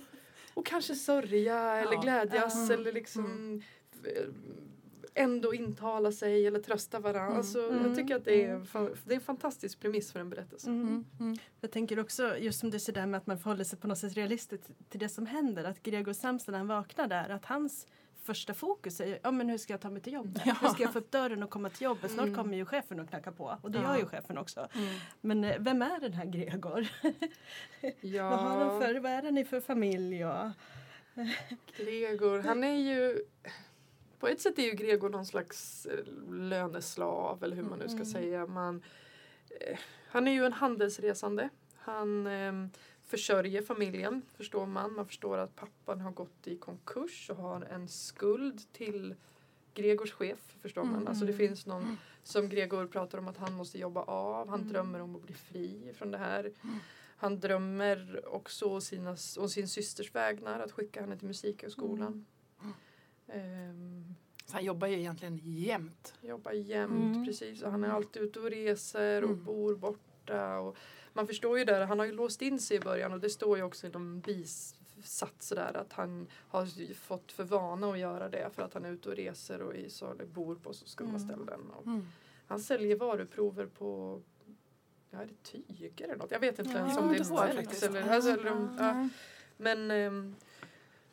och 0.58 0.66
kanske 0.66 0.94
sörja 0.94 1.76
eller 1.80 1.92
Ja. 1.92 2.00
glädjas 2.00 2.54
Mm. 2.70 2.80
eller 2.80 2.92
liksom 2.92 3.62
eh, 4.04 4.22
ändå 5.14 5.54
intala 5.54 6.12
sig 6.12 6.46
eller 6.46 6.60
trösta 6.60 6.98
varandra. 7.00 7.24
Mm. 7.26 7.36
Alltså, 7.38 7.68
Mm. 7.70 7.86
Jag 7.86 7.96
tycker 7.96 8.16
att 8.16 8.24
det 8.24 8.44
är, 8.44 8.48
Mm. 8.54 8.64
fa- 8.64 8.96
det 9.04 9.12
är 9.12 9.14
en 9.14 9.20
fantastisk 9.20 9.80
premiss 9.80 10.12
för 10.12 10.20
en 10.20 10.30
berättelse. 10.30 10.70
Mm. 10.70 10.88
Mm. 10.88 11.04
Mm. 11.20 11.36
Jag 11.60 11.70
tänker 11.70 11.98
också, 12.00 12.36
just 12.38 12.60
som 12.60 12.70
du 12.70 12.78
säger 12.78 13.00
där 13.00 13.06
med 13.06 13.18
att 13.18 13.26
man 13.26 13.38
förhåller 13.38 13.64
sig 13.64 13.78
på 13.78 13.86
något 13.88 13.98
sätt 13.98 14.14
realistiskt 14.14 14.70
till 14.88 15.00
det 15.00 15.08
som 15.08 15.26
händer. 15.26 15.64
Att 15.64 15.82
Gregor 15.82 16.12
Samsa 16.12 16.50
när 16.52 16.58
han 16.58 16.68
vaknar 16.68 17.06
där, 17.08 17.28
att 17.28 17.44
hans 17.44 17.86
första 18.28 18.54
fokus 18.54 19.00
är 19.00 19.18
ja 19.22 19.30
men 19.30 19.48
hur 19.48 19.58
ska 19.58 19.72
jag 19.72 19.80
ta 19.80 19.90
mig 19.90 20.02
till 20.02 20.12
jobbet? 20.12 20.42
Ja. 20.46 20.54
Hur 20.60 20.68
ska 20.68 20.82
jag 20.82 20.92
få 20.92 20.98
upp 20.98 21.10
dörren 21.10 21.42
och 21.42 21.50
komma 21.50 21.70
till 21.70 21.82
jobbet? 21.84 22.10
Snart 22.10 22.26
Mm. 22.26 22.36
kommer 22.36 22.56
ju 22.56 22.64
chefen 22.64 23.00
och 23.00 23.08
knacka 23.08 23.32
på. 23.32 23.58
Och 23.62 23.70
det 23.70 23.78
Ja. 23.78 23.84
gör 23.84 23.98
ju 23.98 24.06
chefen 24.06 24.38
också. 24.38 24.68
Mm. 24.74 24.94
Men 25.20 25.44
eh, 25.44 25.56
vem 25.58 25.82
är 25.82 26.00
den 26.00 26.12
här 26.12 26.24
Gregor? 26.24 26.88
Ja, 28.00 28.30
Vad, 28.30 28.38
har 28.38 28.64
han 28.64 28.80
för, 28.80 29.00
vad 29.00 29.12
är 29.12 29.22
han 29.22 29.38
i 29.38 29.44
för 29.44 29.60
familj? 29.60 30.24
Och, 30.26 30.50
Gregor, 31.76 32.38
han 32.38 32.64
är 32.64 32.76
ju... 32.76 33.18
På 34.20 34.28
ett 34.28 34.40
sätt 34.40 34.58
är 34.58 34.62
ju 34.62 34.72
Gregor 34.72 35.08
någon 35.08 35.26
slags 35.26 35.86
eh, 35.86 36.04
löneslav 36.32 37.44
eller 37.44 37.56
hur 37.56 37.62
man 37.62 37.78
nu 37.78 37.84
ska 37.88 37.94
Mm. 37.96 38.06
säga. 38.06 38.46
Man, 38.46 38.82
eh, 39.60 39.78
han 40.08 40.28
är 40.28 40.32
ju 40.32 40.44
en 40.44 40.52
handelsresande. 40.52 41.48
Han 41.76 42.26
eh, 42.26 42.52
försörjer 43.08 43.62
familjen, 43.62 44.22
förstår 44.36 44.66
man. 44.66 44.94
Man 44.94 45.06
förstår 45.06 45.38
att 45.38 45.56
pappan 45.56 46.00
har 46.00 46.10
gått 46.12 46.46
i 46.46 46.56
konkurs 46.56 47.30
och 47.30 47.36
har 47.36 47.60
en 47.62 47.88
skuld 47.88 48.72
till 48.72 49.14
Gregors 49.74 50.12
chef, 50.12 50.56
förstår 50.60 50.84
man. 50.84 50.94
Mm. 50.94 51.08
Alltså 51.08 51.24
det 51.24 51.32
finns 51.32 51.66
någon 51.66 51.96
som 52.22 52.48
Gregor 52.48 52.86
pratar 52.86 53.18
om 53.18 53.28
att 53.28 53.36
han 53.36 53.52
måste 53.54 53.78
jobba 53.78 54.02
av. 54.02 54.48
Han 54.48 54.60
Mm. 54.60 54.72
drömmer 54.72 55.00
om 55.00 55.16
att 55.16 55.22
bli 55.22 55.34
fri 55.34 55.92
från 55.94 56.10
det 56.10 56.18
här. 56.18 56.40
Mm. 56.40 56.76
Han 57.16 57.40
drömmer 57.40 58.20
också 58.34 58.64
å 58.66 58.80
sina, 58.80 59.16
å 59.38 59.48
sin 59.48 59.68
systers 59.68 60.14
vägnar 60.14 60.60
att 60.60 60.72
skicka 60.72 61.00
henne 61.00 61.16
till 61.18 61.26
musikhögskolan. 61.26 62.26
Mm. 62.62 62.74
Ehm, 63.28 64.14
Så 64.46 64.52
han 64.54 64.64
jobbar 64.64 64.86
ju 64.88 64.98
egentligen 64.98 65.40
jämt. 65.42 66.14
jobbar 66.20 66.52
jämt, 66.52 67.14
Mm. 67.16 67.26
precis. 67.26 67.62
Och 67.62 67.70
han 67.70 67.84
är 67.84 67.88
alltid 67.88 68.22
ute 68.22 68.40
och 68.40 68.50
reser 68.50 69.24
och 69.24 69.30
Mm. 69.30 69.44
bor 69.44 69.74
borta. 69.76 70.58
Och 70.58 70.76
man 71.18 71.26
förstår 71.26 71.58
ju 71.58 71.64
där, 71.64 71.86
han 71.86 71.98
har 71.98 72.06
ju 72.06 72.12
låst 72.12 72.42
in 72.42 72.58
sig 72.60 72.76
i 72.76 72.80
början 72.80 73.12
och 73.12 73.20
det 73.20 73.30
står 73.30 73.56
ju 73.56 73.62
också 73.62 73.86
i 73.86 73.90
någon 73.90 74.20
bisats 74.20 75.48
där 75.48 75.76
att 75.76 75.92
han 75.92 76.26
har 76.48 76.94
fått 76.94 77.32
för 77.32 77.44
vana 77.44 77.90
att 77.92 77.98
göra 77.98 78.28
det 78.28 78.50
för 78.52 78.62
att 78.62 78.74
han 78.74 78.84
är 78.84 78.90
ute 78.92 79.08
och 79.08 79.16
reser 79.16 79.62
och 79.62 79.74
i, 79.74 79.90
så, 79.90 80.14
bor 80.34 80.54
på 80.54 80.72
så 80.72 80.86
skumma 80.86 81.10
Mm. 81.10 81.20
ställen. 81.28 81.70
Och 81.70 81.86
Mm. 81.86 82.06
han 82.46 82.60
säljer 82.60 82.96
varuprover 82.96 83.66
på 83.66 84.20
Ja, 85.10 85.18
är 85.18 85.26
det 85.26 85.42
tyg 85.42 86.00
eller 86.00 86.16
något? 86.16 86.30
Jag 86.30 86.40
vet 86.40 86.58
inte 86.58 86.70
Ja, 86.72 86.78
ens 86.78 86.98
om 86.98 87.08
det 87.08 87.16
är 87.18 87.54
faktiskt. 87.54 87.82
eller, 87.82 88.08
alltså, 88.10 88.30
eller 88.30 88.68
ja. 88.78 89.08
Men, 89.56 89.90
ehm, 89.90 90.34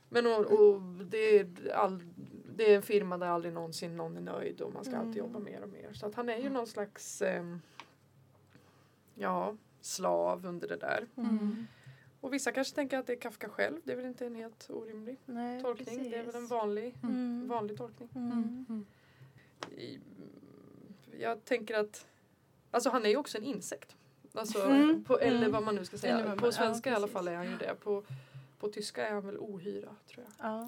men 0.10 0.26
och, 0.28 0.40
och 0.40 0.82
det, 1.06 1.40
är 1.40 1.72
all, 1.74 2.04
det 2.56 2.72
är 2.72 2.76
en 2.76 2.82
firma 2.82 3.18
där 3.18 3.28
aldrig 3.28 3.54
någonsin 3.54 3.98
någon 3.98 4.18
är 4.18 4.22
nöjd 4.22 4.62
och 4.62 4.74
man 4.74 4.86
ska 4.86 4.96
alltid 4.98 5.18
Mm. 5.18 5.26
jobba 5.26 5.40
mer 5.40 5.62
och 5.64 5.70
mer. 5.70 5.94
Så 5.94 6.06
att 6.06 6.16
han 6.16 6.30
är 6.30 6.38
ju 6.38 6.50
någon 6.50 6.68
slags 6.68 7.22
ehm, 7.22 7.62
ja, 9.16 9.56
slav 9.86 10.46
under 10.46 10.68
det 10.68 10.76
där. 10.78 11.08
Mm. 11.18 11.68
Och 12.22 12.34
vissa 12.34 12.52
kanske 12.52 12.76
tänker 12.76 12.98
att 13.00 13.08
det 13.08 13.14
är 13.14 13.20
Kafka 13.22 13.50
själv. 13.50 13.80
Det 13.84 13.92
är 13.92 13.96
väl 13.96 14.06
inte 14.06 14.26
en 14.26 14.36
helt 14.36 14.70
orimlig 14.70 15.18
Nej, 15.26 15.62
tolkning. 15.62 15.98
Det 16.10 16.18
är 16.18 16.20
väl 16.20 16.20
en 16.28 16.32
precis. 16.34 16.50
vanlig, 16.52 16.96
Mm. 17.04 17.48
vanlig 17.48 17.78
tolkning. 17.78 18.10
Mm. 18.16 18.66
Mm. 18.70 18.86
I, 19.78 20.00
jag 21.20 21.46
tänker 21.46 21.76
att 21.80 22.06
Alltså 22.72 22.90
han 22.90 23.06
är 23.06 23.10
ju 23.10 23.18
också 23.18 23.38
en 23.38 23.44
insekt. 23.44 23.96
Alltså, 24.34 24.62
Mm. 24.62 25.04
på, 25.04 25.20
eller 25.20 25.38
Mm. 25.40 25.52
vad 25.52 25.64
man 25.64 25.76
nu 25.76 25.86
ska 25.86 25.98
säga. 25.98 26.26
vad 26.28 26.38
På 26.38 26.46
man- 26.46 26.54
svenska 26.54 26.90
ja, 26.90 26.94
i 26.94 26.96
alla 26.96 27.08
precis. 27.08 27.14
fall 27.14 27.28
är 27.28 27.36
han 27.36 27.46
ju 27.52 27.58
det. 27.58 27.76
På, 27.84 28.04
på 28.60 28.68
tyska 28.68 29.08
är 29.08 29.14
han 29.14 29.26
väl 29.26 29.38
ohyra 29.38 29.96
tror 30.14 30.26
jag. 30.26 30.50
Ja. 30.52 30.68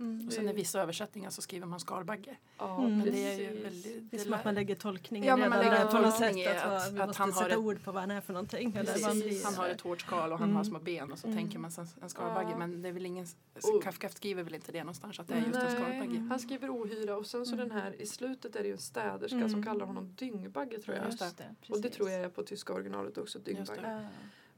Mm. 0.00 0.26
Och 0.26 0.32
sen 0.32 0.48
i 0.48 0.52
vissa 0.52 0.82
översättningar 0.82 1.30
så 1.30 1.42
skriver 1.42 1.66
man 1.66 1.80
skalbagge. 1.80 2.36
Ja, 2.58 2.78
Mm. 2.78 2.96
Men 2.98 3.04
det 3.12 3.32
är 3.34 3.38
ju 3.54 3.62
väldigt... 3.62 4.10
Det 4.10 4.16
är 4.16 4.20
som 4.20 4.32
att 4.32 4.44
man 4.44 4.54
lägger 4.54 4.74
tolkningen 4.74 5.28
Ja, 5.28 5.36
men 5.36 5.50
man 5.50 5.58
redan 5.58 5.72
lägger 5.74 5.84
där 5.84 5.92
på 5.92 5.98
något 6.06 6.18
tolkning 6.18 6.46
Att, 6.46 6.56
att- 6.64 6.92
vi 6.92 7.00
att 7.00 7.06
måste 7.06 7.22
han 7.22 7.32
har 7.32 7.42
sätta 7.42 7.52
ett- 7.52 7.58
ord 7.58 7.84
på 7.84 7.92
vad 7.92 8.00
han 8.02 8.10
är 8.10 8.20
för 8.20 8.32
någonting. 8.32 8.72
Eller 8.76 8.92
Precis. 8.92 9.44
han 9.44 9.54
har 9.54 9.68
ett 9.68 9.80
hårt 9.80 10.00
skal 10.00 10.32
och 10.32 10.38
han 10.38 10.48
Mm. 10.48 10.56
har 10.56 10.64
små 10.64 10.78
ben 10.78 11.12
och 11.12 11.18
så 11.18 11.26
Mm. 11.26 11.38
tänker 11.38 11.58
man 11.58 11.70
sen 11.72 11.86
en 12.02 12.08
skalbagge. 12.10 12.50
Ja. 12.50 12.58
Men 12.58 12.82
det 12.82 12.88
är 12.88 12.92
väl 12.92 13.06
ingen... 13.06 13.26
Och- 13.62 13.82
Kafka 13.82 14.08
skriver 14.08 14.42
väl 14.42 14.54
inte 14.54 14.72
det 14.72 14.78
någonstans 14.84 15.20
att 15.20 15.28
det 15.28 15.34
är 15.34 15.38
just 15.38 15.54
en 15.54 15.64
Nej, 15.64 15.74
skalbagge. 15.76 16.18
han 16.28 16.38
skriver 16.40 16.70
ohyra 16.70 17.16
och 17.16 17.26
sen 17.26 17.46
så 17.46 17.54
Mm. 17.54 17.68
den 17.68 17.78
här 17.78 18.02
i 18.02 18.06
slutet 18.06 18.56
är 18.56 18.60
det 18.60 18.66
ju 18.66 18.72
en 18.72 18.78
städerska 18.78 19.36
Mm. 19.36 19.48
som 19.50 19.62
kallar 19.62 19.86
honom 19.86 20.14
dyngbagge 20.18 20.78
tror 20.78 20.96
jag. 20.96 21.06
Just 21.06 21.18
det. 21.38 21.54
Och 21.68 21.80
det 21.80 21.90
tror 21.90 22.10
jag 22.10 22.20
är 22.20 22.28
på 22.28 22.42
tyska 22.42 22.72
originalet 22.72 23.18
också, 23.18 23.38
dyngbagge. 23.38 24.08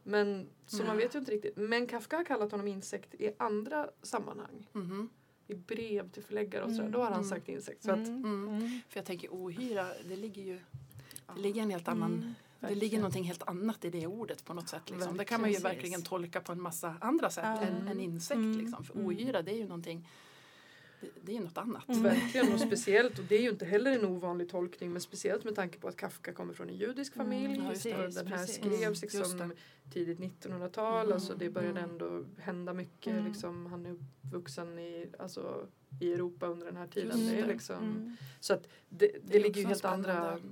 Men 0.07 0.49
så 0.67 0.77
man 0.77 0.87
Mm. 0.87 0.97
vet 0.99 1.15
ju 1.15 1.19
inte 1.19 1.31
riktigt. 1.33 1.57
Men 1.57 1.87
Kafka 1.87 2.17
har 2.17 2.25
kallat 2.25 2.51
honom 2.51 2.69
insekt 2.69 3.15
i 3.15 3.31
andra 3.39 3.91
sammanhang. 4.03 4.69
Mhm. 4.73 5.09
I 5.49 5.55
brev 5.55 6.11
till 6.11 6.23
förläggare 6.23 6.63
och 6.65 6.71
sådär. 6.71 6.81
Mm. 6.83 6.93
Då 6.93 6.99
har 6.99 7.05
han 7.05 7.15
Mm. 7.15 7.29
sagt 7.29 7.49
insekt. 7.49 7.83
Så 7.85 7.91
att, 7.91 7.99
Mm. 8.09 8.25
Mm. 8.25 8.49
Mm. 8.49 8.81
För 8.89 8.99
jag 8.99 9.05
tänker 9.07 9.29
ohyra, 9.29 9.87
det 10.09 10.17
ligger 10.17 10.43
ju... 10.43 10.61
Det 11.35 11.41
ligger 11.41 11.63
en 11.63 11.71
helt 11.71 11.89
annan... 11.89 12.13
Mm. 12.13 12.35
Det 12.61 12.75
ligger 12.75 12.99
någonting 12.99 13.25
helt 13.25 13.43
annat 13.49 13.85
i 13.85 13.91
det 13.91 14.07
ordet 14.07 14.45
på 14.45 14.55
något 14.55 14.69
sätt. 14.69 14.91
Liksom. 14.91 15.17
Det 15.17 15.25
kan 15.25 15.41
man 15.41 15.53
ju 15.53 15.59
Verkligen. 15.59 16.03
tolka 16.03 16.41
på 16.41 16.53
en 16.53 16.61
massa 16.63 16.95
andra 17.01 17.31
sätt 17.31 17.45
Ja. 17.45 17.63
än 17.63 17.89
en 17.89 18.01
insekt. 18.01 18.37
Mm. 18.37 18.59
Liksom. 18.59 18.85
För 18.85 18.95
Mm. 18.95 19.07
ohyra 19.07 19.43
det 19.43 19.51
är 19.53 19.57
ju 19.57 19.65
någonting... 19.67 20.09
Det, 21.01 21.09
det 21.23 21.37
är 21.37 21.41
något 21.41 21.59
annat. 21.59 21.89
Mm. 21.89 22.03
Verkligen 22.03 22.53
och 22.53 22.61
speciellt 22.61 23.19
och 23.19 23.25
det 23.25 23.35
är 23.37 23.43
ju 23.43 23.49
inte 23.51 23.65
heller 23.65 23.93
en 23.93 24.05
ovanlig 24.05 24.49
tolkning 24.49 24.93
men 24.93 25.01
speciellt 25.01 25.45
med 25.45 25.55
tanke 25.55 25.79
på 25.79 25.89
att 25.89 25.97
Kafka 25.97 26.33
kommer 26.33 26.55
från 26.55 26.69
en 26.69 26.77
judisk 26.77 27.17
Mm, 27.17 27.27
familj. 27.27 27.61
och 27.69 27.75
det. 27.83 27.91
den 28.15 28.27
här 28.27 28.37
Precis. 28.37 28.55
skrevs 28.57 28.75
Mm, 28.77 28.83
just 28.89 29.03
liksom 29.03 29.53
tidigt 29.93 30.19
1900-tal. 30.19 31.01
Mm, 31.05 31.13
Alltså 31.13 31.35
det 31.35 31.51
började 31.51 31.81
mm. 31.81 31.91
ändå 31.91 32.25
hända 32.39 32.75
mycket. 32.75 33.13
Mm. 33.13 33.25
Liksom, 33.25 33.67
han 33.67 33.87
är 33.87 33.91
uppvuxen 34.25 34.79
i, 34.79 35.07
alltså, 35.19 35.67
i 36.01 36.13
Europa 36.13 36.47
under 36.47 36.67
den 36.67 36.77
här 36.77 36.87
tiden. 36.87 37.19
Just 37.19 37.31
Det 37.31 37.41
är 37.41 37.47
liksom, 37.47 37.77
Mm. 37.77 38.17
Så 38.41 38.55
att 38.55 38.69
det, 38.89 39.07
det, 39.07 39.19
Det 39.25 39.39
ligger 39.39 39.61
ju 39.61 39.67
helt 39.67 39.85
andra 39.85 40.13
spännande. 40.15 40.43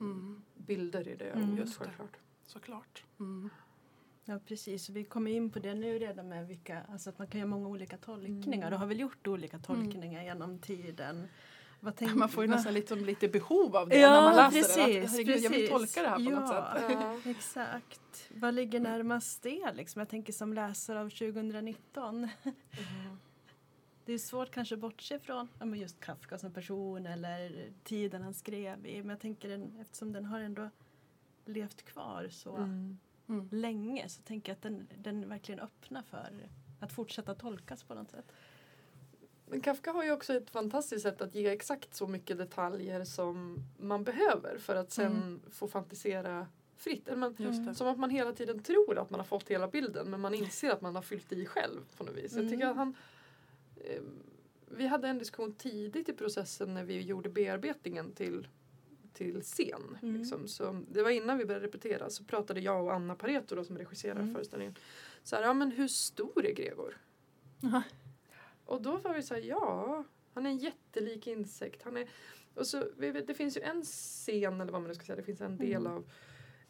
Mm. 0.00 0.42
bilder 0.54 1.08
i 1.08 1.16
det 1.16 1.24
Mm. 1.30 1.56
Just 1.56 1.78
det. 1.78 1.84
självklart. 1.84 2.16
Såklart. 2.46 3.04
Mm. 3.20 3.50
Ja 4.24 4.38
precis, 4.46 4.88
vi 4.88 5.04
kommer 5.04 5.30
in 5.30 5.50
på 5.50 5.58
det 5.58 5.74
nu 5.74 5.98
redan 5.98 6.28
med 6.28 6.46
vilka, 6.48 6.82
alltså 6.92 7.10
att 7.10 7.18
man 7.18 7.26
kan 7.28 7.40
göra 7.40 7.48
många 7.50 7.68
olika 7.68 7.96
tolkningar 7.96 8.66
Mm. 8.66 8.72
och 8.72 8.78
har 8.80 8.86
väl 8.86 9.00
gjort 9.00 9.26
olika 9.26 9.58
tolkningar 9.58 10.22
genom 10.22 10.58
tiden. 10.58 11.28
Vad 11.80 11.96
tänk- 11.96 12.14
Man 12.14 12.28
får 12.28 12.44
ju 12.44 12.50
nästan 12.50 12.74
liksom 12.74 13.04
lite 13.04 13.28
behov 13.28 13.76
av 13.76 13.88
det 13.88 13.98
Ja, 13.98 14.10
när 14.10 14.22
man 14.22 14.36
läser 14.36 14.50
precis, 14.60 14.76
det. 14.76 15.00
Att, 15.04 15.10
herregud, 15.10 15.36
jag 15.44 15.50
vill 15.50 15.68
precis. 15.68 15.94
tolka 15.94 16.02
det 16.02 16.08
här 16.08 16.16
på 16.16 16.22
Ja. 16.22 16.40
något 16.40 16.48
sätt. 16.48 16.90
Ja. 17.24 17.30
Exakt. 17.30 18.30
Vad 18.34 18.54
ligger 18.54 18.80
närmast 18.80 19.42
det 19.42 19.72
liksom? 19.74 20.00
Jag 20.00 20.08
tänker 20.08 20.32
som 20.32 20.52
läsare 20.54 21.00
av 21.00 21.08
2019. 21.10 22.28
Det 24.04 24.12
är 24.12 24.18
svårt 24.18 24.50
kanske 24.50 24.74
att 24.74 24.80
bortse 24.80 25.18
från 25.18 25.48
ja, 25.58 25.64
men 25.64 25.80
just 25.80 26.00
Kafka 26.00 26.38
som 26.38 26.52
person 26.52 27.06
eller 27.06 27.70
tiden 27.84 28.22
han 28.22 28.34
skrev 28.34 28.86
i. 28.86 28.98
Men 29.00 29.08
jag 29.10 29.20
tänker 29.20 29.48
den, 29.48 29.78
eftersom 29.80 30.12
den 30.12 30.24
har 30.24 30.40
ändå 30.40 30.70
levt 31.46 31.82
kvar 31.82 32.28
så 32.30 32.56
Mm. 32.56 32.98
Mm. 33.28 33.48
länge 33.52 34.08
så 34.08 34.22
tänker 34.22 34.52
jag 34.52 34.56
att 34.56 34.62
den, 34.62 34.86
den 34.98 35.28
verkligen 35.28 35.60
öppnar 35.60 36.02
för 36.02 36.48
att 36.80 36.92
fortsätta 36.92 37.34
tolkas 37.34 37.82
på 37.82 37.94
något 37.94 38.10
sätt. 38.10 38.32
Men 39.46 39.60
Kafka 39.60 39.92
har 39.92 40.04
ju 40.04 40.12
också 40.12 40.34
ett 40.34 40.50
fantastiskt 40.50 41.02
sätt 41.02 41.20
att 41.22 41.34
ge 41.34 41.48
exakt 41.48 41.94
så 41.94 42.06
mycket 42.06 42.38
detaljer 42.38 43.04
som 43.04 43.58
man 43.78 44.04
behöver 44.04 44.58
för 44.58 44.76
att 44.76 44.92
sen 44.92 45.12
Mm. 45.12 45.40
få 45.50 45.68
fantisera 45.68 46.46
fritt. 46.76 47.08
Eller 47.08 47.18
man, 47.18 47.34
Just 47.38 47.66
det. 47.66 47.74
Som 47.74 47.86
att 47.88 47.98
man 47.98 48.10
hela 48.10 48.32
tiden 48.32 48.62
tror 48.62 48.98
att 48.98 49.10
man 49.10 49.20
har 49.20 49.24
fått 49.24 49.48
hela 49.50 49.68
bilden 49.68 50.10
men 50.10 50.20
man 50.20 50.34
inser 50.34 50.70
att 50.70 50.80
man 50.80 50.94
har 50.94 51.02
fyllt 51.02 51.32
i 51.32 51.46
själv 51.46 51.80
på 51.96 52.04
något 52.04 52.14
vis. 52.16 52.32
Jag 52.36 52.48
tycker 52.50 52.64
Mm. 52.64 52.68
att 52.70 52.76
han, 52.76 52.96
eh, 53.76 54.02
vi 54.68 54.86
hade 54.86 55.08
en 55.08 55.18
diskussion 55.18 55.54
tidigt 55.54 56.08
i 56.08 56.12
processen 56.12 56.74
när 56.74 56.84
vi 56.84 57.00
gjorde 57.00 57.28
bearbetningen 57.28 58.12
till, 58.12 58.48
till 59.14 59.42
scen. 59.42 59.98
Mm. 60.02 60.16
Liksom. 60.16 60.48
Så 60.48 60.82
det 60.90 61.02
var 61.02 61.10
innan 61.10 61.38
vi 61.38 61.44
började 61.44 61.66
repetera 61.66 62.10
så 62.10 62.24
pratade 62.24 62.60
jag 62.60 62.84
och 62.84 62.94
Anna 62.94 63.14
Pareto 63.14 63.54
då, 63.54 63.64
som 63.64 63.78
regisserar 63.78 64.20
Mm. 64.20 64.34
föreställningen. 64.34 64.74
Så 65.22 65.36
här, 65.36 65.42
ja 65.42 65.52
men 65.54 65.70
hur 65.72 65.88
stor 65.88 66.46
är 66.46 66.52
Gregor? 66.52 66.96
Aha. 67.64 67.82
Och 68.64 68.82
då 68.82 68.96
var 68.96 69.14
vi 69.14 69.22
så 69.22 69.34
här, 69.34 69.40
ja, 69.42 70.04
han 70.34 70.46
är 70.46 70.50
en 70.50 70.58
jättelik 70.58 71.26
insekt. 71.26 71.82
Han 71.82 71.96
är, 71.96 72.08
och 72.54 72.66
så, 72.66 72.84
det 73.26 73.34
finns 73.36 73.56
ju 73.56 73.60
en 73.60 73.82
scen, 73.82 74.60
eller 74.60 74.72
vad 74.72 74.80
man 74.80 74.88
nu 74.88 74.94
ska 74.94 75.04
säga, 75.04 75.16
det 75.16 75.22
finns 75.22 75.40
en 75.40 75.56
del 75.56 75.70
Mm. 75.86 75.92
av 75.92 76.04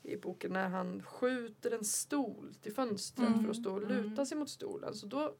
i 0.02 0.16
boken 0.16 0.52
när 0.52 0.68
han 0.68 1.02
skjuter 1.02 1.70
en 1.70 1.84
stol 1.84 2.54
till 2.62 2.72
fönstret 2.72 3.28
Mm. 3.28 3.42
för 3.42 3.50
att 3.50 3.56
stå 3.56 3.72
och 3.76 3.82
Mm. 3.82 4.04
luta 4.04 4.26
sig 4.26 4.38
mot 4.38 4.50
stolen. 4.50 4.94
Så 4.94 5.06
då, 5.06 5.34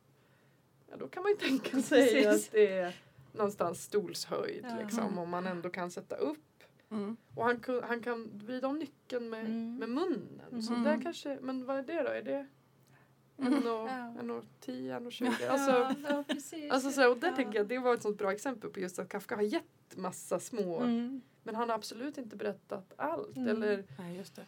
ja, 0.90 0.96
då 0.96 1.08
kan 1.08 1.22
man 1.22 1.32
ju 1.32 1.36
tänka 1.38 1.82
sig 1.82 2.26
att 2.26 2.48
det 2.52 2.66
är 2.72 2.96
någonstans 3.32 3.82
stolshöjd 3.84 4.66
liksom, 4.82 5.18
om 5.18 5.30
man 5.30 5.46
ändå 5.46 5.70
kan 5.70 5.90
sätta 5.90 6.16
upp. 6.16 6.38
Mm. 6.90 7.16
Och 7.34 7.44
han, 7.44 7.60
han 7.82 8.00
kan 8.02 8.30
vrida 8.38 8.68
om 8.68 8.78
nyckeln 8.78 9.30
med, 9.30 9.40
Mm. 9.46 9.76
med 9.78 9.88
munnen. 9.88 10.62
Så 10.62 10.72
Mm. 10.72 10.84
där 10.84 11.00
kanske, 11.02 11.38
men 11.42 11.64
vad 11.66 11.76
är 11.78 11.82
det 11.82 12.02
då? 12.02 12.08
Är 12.08 12.22
det 12.22 12.46
Mm. 13.38 13.52
en 13.54 13.62
och, 13.66 13.88
Ja. 13.88 14.14
en 14.20 14.30
och 14.30 14.44
tio, 14.60 14.96
en 14.96 15.06
och 15.06 15.12
tjugo? 15.12 15.30
Alltså, 15.48 15.70
Alltså, 15.72 16.08
ja, 16.08 16.24
precis. 16.28 16.72
Alltså 16.72 16.90
så, 16.90 17.10
och 17.10 17.18
där 17.18 17.28
Ja. 17.28 17.36
tänker 17.36 17.58
jag 17.58 17.66
det 17.68 17.78
var 17.78 17.94
ett 17.94 18.02
sånt 18.02 18.18
bra 18.18 18.32
exempel 18.32 18.70
på 18.70 18.80
just 18.80 18.98
att 18.98 19.08
Kafka 19.08 19.36
har 19.36 19.42
gett 19.42 19.96
massa 19.96 20.40
små 20.40 20.80
Mm. 20.80 21.20
men 21.42 21.54
han 21.54 21.68
har 21.68 21.76
absolut 21.76 22.18
inte 22.18 22.36
berättat 22.36 22.92
allt. 22.96 23.36
Mm. 23.36 23.48
Eller, 23.48 23.84
Nej, 23.98 24.16
just 24.16 24.36
det. 24.36 24.42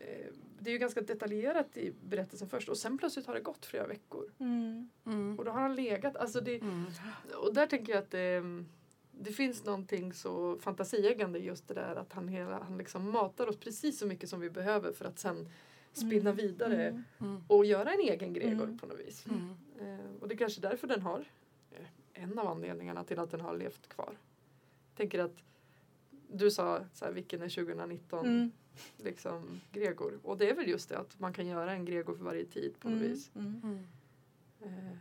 eh, 0.00 0.32
det 0.60 0.70
är 0.70 0.72
ju 0.72 0.78
ganska 0.78 1.00
detaljerat 1.00 1.76
i 1.76 1.92
berättelsen 2.02 2.48
först 2.48 2.68
och 2.68 2.76
sen 2.78 2.98
plötsligt 2.98 3.26
har 3.26 3.34
det 3.34 3.40
gått 3.40 3.66
flera 3.66 3.86
veckor. 3.86 4.30
Mm. 4.38 4.90
Mm. 5.06 5.38
Och 5.38 5.44
då 5.44 5.50
har 5.50 5.60
han 5.60 5.74
legat. 5.74 6.16
Alltså 6.16 6.40
det, 6.40 6.56
Mm. 6.60 6.84
och 7.42 7.54
där 7.54 7.66
tänker 7.66 7.92
jag 7.92 8.02
att 8.02 8.10
det, 8.10 8.42
det 9.12 9.32
finns 9.32 9.64
någonting 9.64 10.12
så 10.12 10.58
fantasieggande 10.58 11.38
i 11.38 11.44
just 11.44 11.68
det 11.68 11.74
där 11.74 11.96
att 11.96 12.12
han, 12.12 12.28
hela, 12.28 12.62
han 12.62 12.78
liksom 12.78 13.10
matar 13.10 13.46
oss 13.48 13.56
precis 13.56 13.98
så 13.98 14.06
mycket 14.06 14.28
som 14.28 14.40
vi 14.40 14.50
behöver 14.50 14.92
för 14.92 15.04
att 15.04 15.18
sen 15.18 15.48
spinna 15.92 16.30
Mm. 16.30 16.36
vidare 16.36 16.88
Mm. 16.88 17.02
Mm. 17.20 17.42
och 17.48 17.64
göra 17.64 17.92
en 17.92 18.00
egen 18.00 18.32
Gregor 18.32 18.64
Mm. 18.64 18.78
på 18.78 18.86
något 18.86 18.98
vis. 19.00 19.26
Mm. 19.26 19.54
Eh, 19.80 20.06
och 20.20 20.28
det 20.28 20.34
är 20.34 20.36
kanske 20.38 20.60
därför 20.60 20.86
den 20.86 21.02
har, 21.02 21.24
eh, 21.70 21.86
en 22.22 22.38
av 22.38 22.46
anledningarna 22.48 23.04
till 23.04 23.18
att 23.18 23.30
den 23.30 23.40
har 23.40 23.56
levt 23.56 23.88
kvar. 23.88 24.16
Tänker 24.96 25.18
att 25.18 25.36
du 26.28 26.50
sa 26.50 26.84
så 26.94 27.04
här, 27.04 27.12
vilken 27.12 27.42
är 27.42 27.48
2019 27.48 28.26
Mm. 28.26 28.50
liksom 28.96 29.60
Gregor? 29.72 30.18
Och 30.22 30.38
det 30.38 30.50
är 30.50 30.54
väl 30.54 30.68
just 30.68 30.88
det 30.88 30.98
att 30.98 31.18
man 31.20 31.32
kan 31.32 31.46
göra 31.46 31.72
en 31.72 31.84
Gregor 31.84 32.14
för 32.14 32.24
varje 32.24 32.44
tid 32.44 32.74
på 32.80 32.88
något 32.88 32.98
Mm. 33.00 33.10
vis. 33.12 33.30
Eh, 34.62 34.92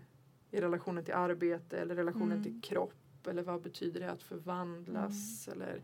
I 0.52 0.62
relationen 0.62 1.04
till 1.06 1.14
arbete 1.14 1.78
eller 1.78 1.96
relationen 1.96 2.32
Mm. 2.32 2.44
till 2.44 2.62
kropp 2.62 2.94
eller 3.28 3.44
vad 3.44 3.62
betyder 3.62 4.00
det 4.00 4.12
att 4.12 4.24
förvandlas 4.24 5.48
eller 5.48 5.82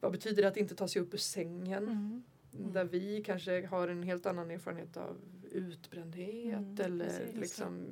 vad 0.00 0.12
betyder 0.12 0.42
det 0.42 0.48
att 0.48 0.56
inte 0.56 0.74
ta 0.74 0.88
sig 0.88 1.02
upp 1.02 1.14
ur 1.14 1.18
sängen? 1.18 1.82
Mm. 1.84 2.22
Mm. 2.58 2.72
Där 2.72 2.84
vi 2.84 3.22
kanske 3.26 3.66
har 3.66 3.88
en 3.88 4.02
helt 4.02 4.26
annan 4.26 4.50
erfarenhet 4.50 4.96
av 4.96 5.16
utbrändhet 5.52 6.54
Mm, 6.58 6.80
eller 6.80 7.04
precis. 7.06 7.34
liksom 7.34 7.86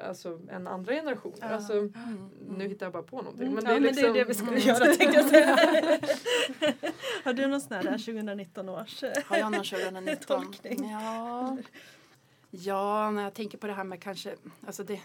alltså 0.00 0.40
en 0.50 0.66
andra 0.66 0.94
generation. 0.94 1.34
Ja. 1.40 1.46
Alltså, 1.46 1.72
Mm. 1.72 2.30
nu 2.48 2.68
hittar 2.68 2.86
jag 2.86 2.92
bara 2.92 3.02
på 3.02 3.16
någonting. 3.22 3.46
Mm. 3.46 3.54
Men 3.54 3.64
ja, 3.64 3.70
det 3.70 3.76
är 3.76 3.80
liksom, 3.80 4.02
men 4.04 4.12
det 4.14 4.20
är 4.20 4.24
det 4.24 4.28
vi 4.28 4.34
skulle 4.34 4.50
Mm. 4.56 4.68
göra 4.68 4.94
tänkte 4.94 5.18
jag 5.18 5.28
säga. 5.28 5.56
Har 7.24 7.32
du 7.32 7.46
någon 7.46 7.60
sån 7.60 7.72
här 7.72 7.82
2019 7.98 8.68
års? 8.68 9.02
Har 9.24 9.36
jag 9.36 9.52
någon 9.52 9.64
2019? 9.64 10.42
Tolkning. 10.44 10.90
Ja. 10.90 11.58
ja, 12.50 13.10
när 13.10 13.22
jag 13.22 13.34
tänker 13.34 13.58
på 13.58 13.66
det 13.66 13.72
här 13.72 13.84
med 13.84 14.02
kanske, 14.02 14.34
alltså 14.66 14.84
det, 14.84 15.00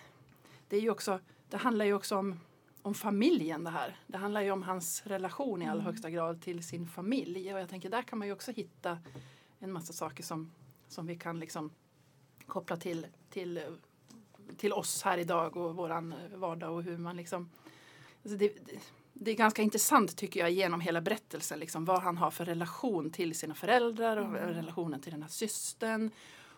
det 0.68 0.78
är 0.78 0.82
ju 0.82 0.90
också, 0.90 1.20
det 1.50 1.58
handlar 1.58 1.86
ju 1.86 1.94
också 1.94 2.16
om, 2.16 2.40
om 2.82 2.94
familjen 2.94 3.64
det 3.64 3.70
här. 3.70 3.96
Det 4.08 4.18
handlar 4.18 4.42
ju 4.42 4.52
om 4.52 4.64
hans 4.64 5.02
relation 5.06 5.62
i 5.62 5.66
allra 5.66 5.74
Mm. 5.74 5.86
högsta 5.86 6.10
grad 6.10 6.42
till 6.42 6.64
sin 6.64 6.88
familj. 6.88 7.54
Och 7.54 7.60
jag 7.60 7.70
tänker 7.70 7.90
där 7.90 8.02
kan 8.02 8.20
man 8.20 8.28
ju 8.28 8.34
också 8.34 8.52
hitta 8.52 9.00
en 9.60 9.72
massa 9.72 9.94
saker 9.94 10.24
som, 10.24 10.52
som 10.88 11.06
vi 11.08 11.16
kan 11.16 11.40
liksom 11.40 11.72
koppla 12.46 12.78
till, 12.78 13.08
till, 13.30 13.62
till 14.58 14.74
oss 14.74 15.04
här 15.04 15.18
idag 15.18 15.58
och 15.58 15.76
våran 15.76 16.14
vardag 16.36 16.74
och 16.74 16.84
hur 16.84 16.98
man 16.98 17.18
liksom 17.18 17.50
alltså 18.24 18.38
det, 18.38 18.48
det, 18.66 18.80
det 19.14 19.32
är 19.32 19.36
ganska 19.36 19.62
intressant 19.62 20.18
tycker 20.18 20.40
jag 20.40 20.52
genom 20.52 20.82
hela 20.82 21.02
berättelsen 21.02 21.60
liksom, 21.60 21.86
vad 21.86 22.02
han 22.02 22.18
har 22.18 22.32
för 22.32 22.46
relation 22.46 23.12
till 23.12 23.36
sina 23.36 23.56
föräldrar 23.56 24.18
och 24.18 24.26
Mm. 24.26 24.54
relationen 24.54 25.02
till 25.02 25.12
den 25.12 25.22
här 25.22 25.30
systern. 25.30 26.12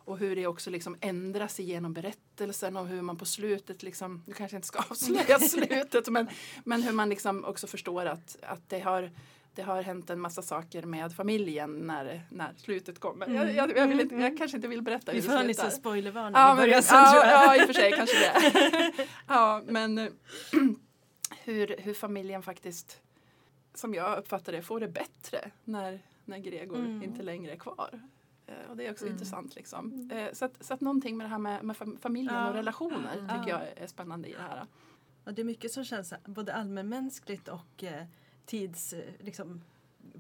Och 0.05 0.17
hur 0.17 0.36
det 0.36 0.48
också 0.48 0.70
liksom 0.70 0.96
ändras 1.01 1.60
genom 1.60 1.93
berättelsen 1.93 2.77
och 2.77 2.88
hur 2.88 3.01
man 3.01 3.17
på 3.17 3.25
slutet, 3.25 3.84
liksom, 3.84 4.24
du 4.27 4.34
kanske 4.34 4.55
inte 4.58 4.67
ska 4.67 4.79
avslöja 4.89 5.39
slutet, 5.39 6.08
men, 6.10 6.27
men 6.63 6.84
hur 6.84 6.91
man 6.91 7.10
liksom 7.10 7.46
också 7.46 7.67
förstår 7.67 8.05
att, 8.05 8.38
att 8.41 8.70
det, 8.70 8.79
har, 8.79 9.12
det 9.55 9.62
har 9.62 9.81
hänt 9.81 10.10
en 10.10 10.20
massa 10.22 10.41
saker 10.41 10.84
med 10.84 11.13
familjen 11.15 11.74
när, 11.74 12.22
när 12.31 12.53
slutet 12.58 13.00
kommer. 13.00 13.25
Mm. 13.25 13.38
Jag, 13.38 13.55
jag, 13.55 13.77
jag, 13.77 13.88
vill 13.88 14.00
inte, 14.00 14.15
Mm. 14.15 14.25
jag 14.27 14.38
kanske 14.38 14.58
inte 14.58 14.67
vill 14.67 14.81
berätta 14.81 15.12
Vi 15.12 15.17
hur 15.20 15.25
får 15.25 15.31
ha 15.34 15.39
en 15.39 15.43
det 15.43 15.48
liten 15.48 15.65
slutar. 15.65 15.79
spoilervarning 15.79 16.36
Ja, 16.41 16.53
i 16.53 16.58
början 16.58 16.84
sen 16.84 16.98
ja, 16.98 17.25
ja, 17.25 17.55
i 17.55 17.62
och 17.62 17.65
för 17.67 17.74
sig 17.74 17.91
kanske 17.91 18.15
det. 18.20 19.08
ja, 19.27 19.62
men 19.65 19.98
hur, 21.43 21.75
hur 21.77 21.93
familjen 21.93 22.43
faktiskt, 22.43 23.01
som 23.74 23.93
jag 23.93 24.17
uppfattar 24.17 24.51
det, 24.51 24.62
får 24.62 24.79
det 24.79 24.88
bättre 24.88 25.51
när, 25.63 26.00
när 26.25 26.38
Gregor 26.38 26.77
Mm. 26.77 27.03
inte 27.03 27.24
längre 27.24 27.51
är 27.51 27.58
kvar. 27.58 28.01
Eh, 28.51 28.70
Och 28.70 28.77
det 28.77 28.88
är 28.88 28.91
också 28.91 29.05
Mm. 29.05 29.13
intressant. 29.15 29.55
Liksom. 29.55 29.93
Mm. 29.93 30.12
Eh, 30.27 30.34
Så, 30.34 30.46
att, 30.46 30.63
så 30.65 30.74
att 30.74 30.81
någonting 30.81 31.17
med 31.17 31.25
det 31.25 31.29
här 31.29 31.38
med, 31.38 31.63
med 31.63 31.75
fam- 31.75 32.00
familjen 32.00 32.36
Ja. 32.36 32.48
och 32.50 32.53
relationer 32.53 33.13
Mm. 33.17 33.27
tycker 33.27 33.50
Ja. 33.50 33.63
jag 33.65 33.77
är 33.84 33.88
spännande 33.88 34.27
i 34.29 34.34
det 34.34 34.41
här. 34.41 34.65
Ja, 35.25 35.31
det 35.31 35.41
är 35.41 35.46
mycket 35.46 35.72
som 35.72 35.84
känns 35.84 36.13
både 36.25 36.53
allmänmänskligt 36.53 37.48
och 37.48 37.84
eh, 37.84 38.05
tids... 38.46 38.93
Liksom, 39.20 39.62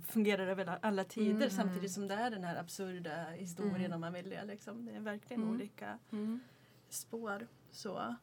fungerar 0.07 0.47
över 0.47 0.79
alla 0.81 1.03
tider 1.03 1.35
Mm. 1.35 1.49
samtidigt 1.49 1.91
som 1.91 2.07
det 2.07 2.13
är 2.15 2.31
den 2.31 2.43
här 2.43 2.55
absurda 2.55 3.23
historien 3.29 3.93
Mm. 3.93 4.03
om 4.03 4.13
det. 4.29 4.45
Liksom. 4.45 4.85
Det 4.85 4.91
är 4.91 4.99
verkligen 4.99 5.41
Mm. 5.41 5.53
olika 5.55 5.99
spår. 6.89 7.47
Så. 7.71 8.15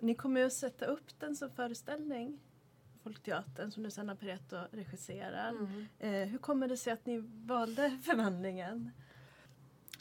Ni 0.00 0.14
kommer 0.14 0.40
ju 0.40 0.46
att 0.46 0.52
sätta 0.52 0.84
upp 0.86 1.20
den 1.20 1.36
som 1.36 1.50
föreställning, 1.50 2.40
Folkteatern, 3.08 3.70
som 3.70 3.82
du 3.82 3.90
Sanna 3.90 4.16
Pareto 4.16 4.56
regisserar. 4.72 5.48
Mm. 5.50 5.86
Eh, 5.98 6.28
hur 6.28 6.38
kommer 6.38 6.68
det 6.68 6.76
sig 6.76 6.92
att 6.92 7.06
ni 7.06 7.18
valde 7.46 7.98
förvandlingen? 8.04 8.90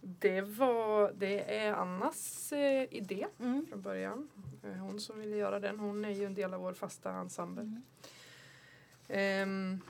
Det, 0.01 0.41
var, 0.41 1.13
det 1.15 1.57
är 1.57 1.73
Annas 1.73 2.51
eh, 2.53 2.87
idé 2.93 3.27
Mm. 3.39 3.65
från 3.69 3.81
början. 3.81 4.29
Eh, 4.63 4.71
Hon 4.71 4.99
som 4.99 5.19
ville 5.19 5.35
göra 5.35 5.59
den. 5.59 5.79
Hon 5.79 6.05
är 6.05 6.09
ju 6.09 6.25
en 6.25 6.33
del 6.33 6.53
av 6.53 6.61
vår 6.61 6.73
fasta 6.73 7.11
ensemble. 7.11 7.61
Mm. 7.63 7.81
Ehm, 9.07 9.81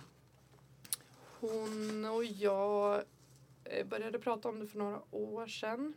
hon 1.40 2.06
och 2.06 2.26
jag 2.26 3.04
eh, 3.64 3.88
började 3.88 4.20
prata 4.20 4.50
om 4.50 4.60
det 4.60 4.68
för 4.68 4.78
några 4.78 5.02
år 5.12 5.48
sedan. 5.48 5.94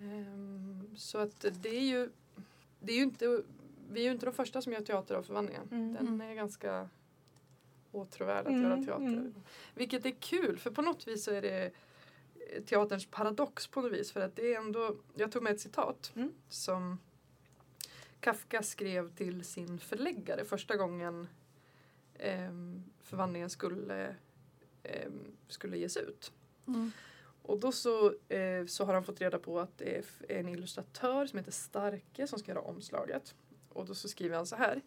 Ehm, 0.00 0.90
så 0.96 1.18
att 1.18 1.44
det 1.62 1.76
är 1.76 1.84
ju, 1.84 2.10
det 2.80 2.92
är 2.92 2.96
ju 2.96 3.02
inte, 3.02 3.42
vi 3.92 4.00
är 4.00 4.04
ju 4.04 4.10
inte 4.12 4.26
de 4.26 4.32
första 4.34 4.62
som 4.62 4.72
gör 4.72 4.80
teater 4.80 5.14
av 5.14 5.22
förvandlingen. 5.22 5.68
Mm. 5.72 5.94
Den 5.94 6.20
är 6.20 6.34
ganska 6.34 6.88
åtråvärd 7.92 8.46
att 8.46 8.52
Mm, 8.52 8.62
göra 8.62 8.76
teater. 8.76 9.04
mm. 9.04 9.34
Vilket 9.74 10.06
är 10.06 10.10
kul 10.10 10.58
för 10.58 10.70
på 10.70 10.82
något 10.82 11.08
vis 11.08 11.24
så 11.24 11.30
är 11.30 11.42
det 11.42 11.70
eh, 12.52 12.62
teaterns 12.64 13.06
paradox 13.06 13.66
på 13.66 13.80
något 13.80 13.92
vis. 13.92 14.12
För 14.12 14.20
att 14.20 14.36
det 14.36 14.54
är 14.54 14.58
ändå, 14.58 14.96
jag 15.14 15.32
tog 15.32 15.42
med 15.42 15.52
ett 15.52 15.60
citat 15.60 16.12
Mm. 16.16 16.32
som 16.48 16.98
Kafka 18.20 18.62
skrev 18.62 19.14
till 19.14 19.44
sin 19.44 19.78
förläggare 19.78 20.44
första 20.44 20.76
gången 20.76 21.28
um, 22.48 22.84
förvandlingen 23.02 23.50
skulle, 23.50 24.16
ehm, 24.82 25.36
skulle 25.48 25.78
ges 25.78 25.96
ut. 25.96 26.32
Och 27.42 27.58
då 27.60 27.72
så, 27.72 28.06
eh, 28.28 28.66
så 28.66 28.84
har 28.84 28.94
han 28.94 29.04
fått 29.04 29.20
reda 29.20 29.38
på 29.38 29.60
att 29.60 29.78
det 29.78 29.96
är 29.98 30.04
en 30.28 30.48
illustratör 30.48 31.26
som 31.26 31.38
heter 31.38 31.52
Starke 31.52 32.26
som 32.26 32.38
ska 32.38 32.50
göra 32.52 32.60
omslaget. 32.62 33.34
Och 33.74 33.86
då 33.86 33.94
så 33.94 34.08
skriver 34.08 34.36
han 34.36 34.46
så 34.46 34.56
här. 34.56 34.82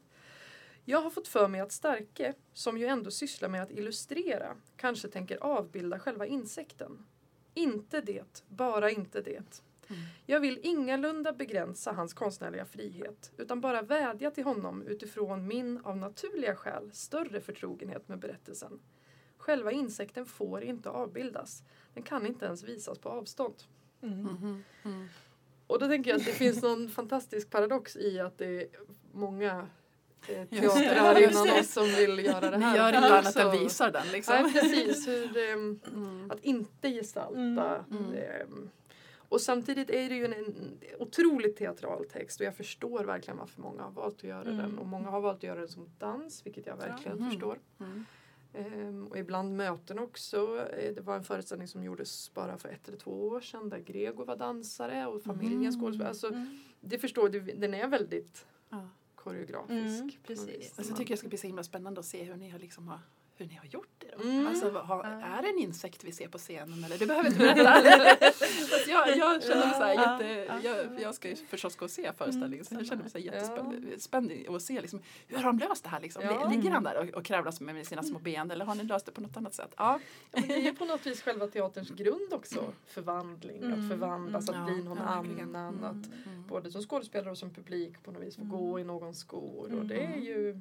Jag 0.85 1.01
har 1.01 1.09
fått 1.09 1.27
för 1.27 1.47
mig 1.47 1.61
att 1.61 1.71
Starke, 1.71 2.33
som 2.53 2.77
ju 2.77 2.85
ändå 2.85 3.11
sysslar 3.11 3.49
med 3.49 3.63
att 3.63 3.71
illustrera, 3.71 4.55
kanske 4.77 5.07
tänker 5.07 5.37
avbilda 5.43 5.99
själva 5.99 6.25
insekten. 6.25 7.05
Inte 7.53 8.01
det, 8.01 8.43
bara 8.47 8.91
inte 8.91 9.21
det. 9.21 9.61
Mm. 9.87 10.01
Jag 10.25 10.39
vill 10.39 10.59
ingalunda 10.63 11.33
begränsa 11.33 11.91
hans 11.91 12.13
konstnärliga 12.13 12.65
frihet 12.65 13.31
utan 13.37 13.61
bara 13.61 13.81
vädja 13.81 14.31
till 14.31 14.43
honom 14.43 14.81
utifrån 14.81 15.47
min 15.47 15.77
av 15.77 15.97
naturliga 15.97 16.55
skäl 16.55 16.91
större 16.93 17.41
förtrogenhet 17.41 18.07
med 18.07 18.19
berättelsen. 18.19 18.79
Själva 19.37 19.71
insekten 19.71 20.25
får 20.25 20.63
inte 20.63 20.89
avbildas. 20.89 21.63
Den 21.93 22.03
kan 22.03 22.25
inte 22.25 22.45
ens 22.45 22.63
visas 22.63 22.99
på 22.99 23.09
avstånd. 23.09 23.55
Mm. 24.01 24.19
Mhm. 24.21 24.63
Mm. 24.83 25.07
Och 25.67 25.79
då 25.79 25.87
tänker 25.87 26.11
jag 26.11 26.19
att 26.19 26.25
det 26.25 26.31
finns 26.31 26.61
någon 26.61 26.89
fantastisk 26.89 27.49
paradox 27.49 27.95
i 27.95 28.19
att 28.19 28.37
det 28.37 28.45
är 28.61 28.67
många 29.13 29.67
eh, 30.27 30.45
teatrar 30.45 31.21
innan 31.31 31.59
oss 31.59 31.73
som 31.73 31.85
vill 31.85 32.25
göra 32.25 32.51
det 32.51 32.57
Vi 32.57 32.63
här. 32.63 32.75
gör 32.77 32.91
Men 32.91 33.03
inte 33.03 33.17
annat 33.17 33.35
än 33.35 33.51
visar 33.63 33.91
den 33.91 34.07
liksom. 34.11 34.35
Nej, 34.41 34.53
precis. 34.53 35.07
Hur, 35.07 35.37
ehm, 35.37 35.79
Mm. 35.93 36.31
att 36.31 36.39
inte 36.43 36.89
gestalta. 36.89 37.85
Mm. 37.91 38.13
ehm, 38.13 38.69
och 39.29 39.41
samtidigt 39.41 39.89
är 39.89 40.09
det 40.09 40.15
ju 40.15 40.25
en, 40.25 40.33
en 40.33 40.77
otroligt 40.99 41.57
teatral 41.57 42.05
text 42.05 42.39
och 42.39 42.45
jag 42.45 42.55
förstår 42.55 43.03
verkligen 43.03 43.37
varför 43.37 43.61
många 43.61 43.83
har 43.83 43.91
valt 43.91 44.15
att 44.17 44.23
göra 44.23 44.41
Mm. 44.41 44.57
den. 44.57 44.77
Och 44.79 44.85
många 44.87 45.09
har 45.09 45.21
valt 45.21 45.37
att 45.37 45.43
göra 45.43 45.59
den 45.59 45.67
som 45.67 45.89
dans, 45.99 46.45
vilket 46.45 46.65
jag 46.65 46.77
verkligen 46.77 47.29
förstår. 47.29 47.59
Ehm, 48.55 49.07
och 49.07 49.17
ibland 49.17 49.55
möten 49.57 49.99
också. 49.99 50.67
Eh, 50.77 50.93
Det 50.95 51.01
var 51.01 51.15
en 51.15 51.23
föreställning 51.23 51.67
som 51.67 51.83
gjordes 51.83 52.33
bara 52.33 52.57
för 52.57 52.69
ett 52.69 52.87
eller 52.87 52.97
två 52.97 53.27
år 53.27 53.41
sedan 53.41 53.69
där 53.69 53.79
Gregor 53.79 54.25
var 54.25 54.35
dansare 54.35 55.05
och 55.07 55.23
familjen 55.23 55.61
Mm. 55.61 55.79
skådespelare. 55.79 56.09
Alltså, 56.09 56.27
Mm. 56.27 56.57
det 56.81 56.99
förstår 56.99 57.29
du, 57.29 57.39
den 57.39 57.73
är 57.73 57.87
väldigt 57.87 58.45
Ja. 58.69 58.89
koreografisk. 59.15 59.99
Mm, 60.01 60.11
precis. 60.23 60.73
Alltså, 60.77 60.91
jag 60.91 60.97
tycker 60.97 61.13
det 61.13 61.17
ska 61.17 61.27
bli 61.27 61.37
så 61.37 61.47
himla 61.47 61.63
spännande 61.63 61.99
att 61.99 62.05
se 62.05 62.23
hur 62.23 62.35
ni 62.35 62.49
har, 62.49 62.59
liksom 62.59 62.87
har, 62.87 62.99
hur 63.37 63.45
ni 63.45 63.55
har 63.55 63.65
gjort 63.65 63.89
det. 63.97 64.07
Då. 64.17 64.23
Mm. 64.23 64.47
Alltså, 64.47 64.69
har. 64.71 65.03
Är 65.03 65.41
det 65.41 65.49
en 65.49 65.57
insekt 65.59 66.03
vi 66.03 66.11
ser 66.11 66.27
på 66.27 66.37
scenen? 66.37 66.83
Eller? 66.83 66.97
Du 66.97 67.05
behöver 67.05 67.29
inte 67.29 67.39
berätta. 67.55 68.31
Så 68.85 68.91
jag, 68.91 69.17
jag 69.17 69.43
känner 69.43 69.65
mig 69.65 69.73
så 69.73 69.83
här, 69.83 69.93
jätte, 69.93 70.45
ja. 70.63 70.75
jag, 70.75 71.01
jag 71.01 71.15
ska 71.15 71.29
ju 71.29 71.35
förstås 71.35 71.75
gå 71.75 71.85
och 71.85 71.91
se 71.91 72.13
föreställningen. 72.13 72.65
Så 72.65 72.73
jag 72.75 72.85
känner 72.85 73.01
mig 73.01 73.11
så 73.11 73.17
här 73.17 73.25
Ja. 73.25 73.33
jättespänd 73.33 74.47
att 74.49 74.61
se 74.61 74.81
liksom, 74.81 75.01
hur 75.27 75.37
har 75.37 75.43
de 75.43 75.59
löst 75.59 75.83
det 75.83 75.89
här. 75.89 75.99
Liksom? 76.01 76.23
Ja. 76.23 76.49
Ligger 76.49 76.69
han 76.71 76.83
där 76.83 76.97
och, 76.97 77.09
och 77.09 77.25
kravlas 77.25 77.61
med 77.61 77.87
sina 77.87 78.03
små 78.03 78.19
ben 78.19 78.51
eller 78.51 78.65
har 78.65 78.75
ni 78.75 78.83
löst 78.83 79.05
det 79.05 79.11
på 79.11 79.21
något 79.21 79.37
annat 79.37 79.53
sätt? 79.53 79.73
Ja. 79.77 79.99
Ja, 80.31 80.39
men 80.39 80.47
det 80.47 80.53
är 80.55 80.61
ju 80.61 80.73
på 80.75 80.85
något 80.85 81.05
vis 81.05 81.21
själva 81.21 81.47
teaterns 81.47 81.89
grund 81.89 82.33
också. 82.33 82.73
Förvandling, 82.85 83.63
Mm, 83.63 83.83
att 83.83 83.89
förvandlas, 83.89 84.49
mm. 84.49 84.61
att 84.61 84.67
bli 84.67 84.77
Ja, 84.77 84.83
någon 84.83 84.97
ja, 84.97 85.21
verkligen. 85.21 85.55
annan. 85.55 85.83
Att 85.83 86.25
Mm. 86.27 86.47
både 86.47 86.71
som 86.71 86.81
skådespelare 86.81 87.31
och 87.31 87.37
som 87.37 87.53
publik 87.53 88.03
på 88.03 88.11
något 88.11 88.23
vis 88.23 88.35
få 88.35 88.41
Mm. 88.41 88.57
gå 88.57 88.79
i 88.79 88.83
någons 88.83 89.19
skor. 89.19 89.63
Och 89.63 89.69
Mm. 89.69 89.87
det 89.87 90.03
är 90.03 90.17
ju 90.17 90.59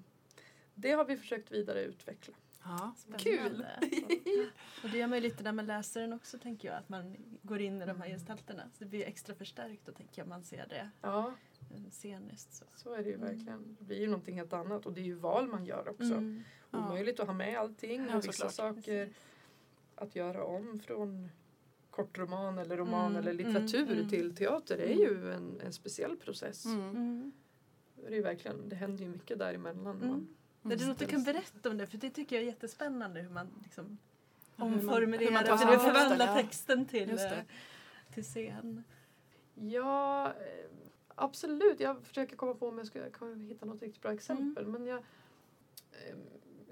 det 0.74 0.90
har 0.92 1.04
vi 1.04 1.16
försökt 1.16 1.52
vidareutveckla. 1.52 2.34
Ja. 2.64 2.94
Kul! 3.18 3.66
Och 4.84 4.90
det 4.90 4.98
gör 4.98 5.06
man 5.06 5.18
ju 5.18 5.22
lite 5.22 5.42
när 5.42 5.52
man 5.52 5.66
läser 5.66 6.00
den 6.00 6.12
också 6.12 6.38
tänker 6.38 6.68
jag. 6.68 6.76
Att 6.78 6.88
man 6.88 7.16
går 7.42 7.60
in 7.60 7.82
i 7.82 7.86
de 7.86 8.00
här 8.00 8.08
gestalterna. 8.08 8.62
Så 8.72 8.84
det 8.84 8.90
blir 8.90 9.04
extra 9.04 9.34
förstärkt 9.34 9.82
då 9.86 9.92
tänker 9.92 10.20
jag 10.22 10.28
man 10.28 10.42
ser 10.44 10.66
det 10.68 10.90
Ja, 11.00 11.34
eh, 11.74 11.90
sceniskt. 11.90 12.54
Så. 12.54 12.64
så 12.74 12.92
är 12.94 13.02
det 13.02 13.08
ju 13.08 13.14
Mm. 13.14 13.26
verkligen. 13.28 13.76
Det 13.78 13.84
blir 13.84 14.00
ju 14.00 14.06
någonting 14.06 14.34
helt 14.38 14.52
annat 14.52 14.86
och 14.86 14.92
det 14.92 15.00
är 15.00 15.04
ju 15.04 15.14
val 15.14 15.48
man 15.48 15.64
gör 15.66 15.88
också. 15.88 16.04
Mm. 16.14 16.42
Ja. 16.70 16.78
Omöjligt 16.78 17.20
att 17.20 17.26
ha 17.26 17.34
med 17.34 17.58
allting 17.58 18.06
Ja, 18.10 18.16
och 18.16 18.24
vissa 18.24 18.32
såklart. 18.32 18.52
saker 18.76 19.06
Precis. 19.06 19.22
att 19.94 20.16
göra 20.16 20.44
om 20.44 20.78
från 20.80 21.28
kortroman 21.90 22.58
eller 22.58 22.76
roman 22.76 23.06
Mm, 23.10 23.16
eller 23.16 23.32
litteratur 23.32 23.82
mm, 23.82 23.92
mm. 23.98 24.08
till 24.08 24.36
teater 24.36 24.78
är 24.78 24.86
Mm. 24.92 24.98
ju 24.98 25.32
en, 25.32 25.60
en 25.60 25.72
speciell 25.72 26.16
process. 26.16 26.64
Mm. 26.64 26.80
Mm. 26.90 27.32
Det, 27.96 28.06
är 28.06 28.10
ju 28.10 28.22
verkligen, 28.22 28.68
det 28.68 28.76
händer 28.76 29.04
ju 29.04 29.10
mycket 29.10 29.38
däremellan. 29.38 29.96
Mm. 29.96 30.08
Man, 30.08 30.36
Det 30.66 30.74
är 30.74 30.76
Mm. 30.76 30.88
något 30.88 30.98
du 30.98 31.06
kan 31.06 31.22
berätta 31.24 31.70
om 31.70 31.76
det 31.76 31.86
för 31.86 31.98
det 31.98 32.10
tycker 32.10 32.36
jag 32.36 32.42
är 32.42 32.46
jättespännande 32.46 33.20
hur 33.20 33.28
man 33.30 33.48
liksom 33.62 33.84
Hur 34.56 34.64
man- 34.64 34.72
hur 34.72 34.78
omformulerar, 34.88 35.30
man 35.32 35.58
för 35.58 35.78
förvandlar 35.78 36.34
texten, 36.42 36.86
till, 36.86 37.08
Just 37.08 37.28
det. 37.30 37.36
eh, 37.36 38.14
till 38.14 38.24
scen. 38.24 38.84
Ja, 39.54 40.26
eh, 40.28 40.70
absolut. 41.14 41.80
Jag 41.80 42.02
försöker 42.04 42.36
komma 42.36 42.54
på 42.54 42.68
om 42.68 42.78
jag 42.78 42.86
ska 42.86 43.10
kan 43.10 43.40
hitta 43.40 43.66
något 43.66 43.82
riktigt 43.82 44.02
bra 44.02 44.12
exempel. 44.12 44.66
Men 44.66 44.86
jag, 44.86 44.98
eh, 45.92 46.16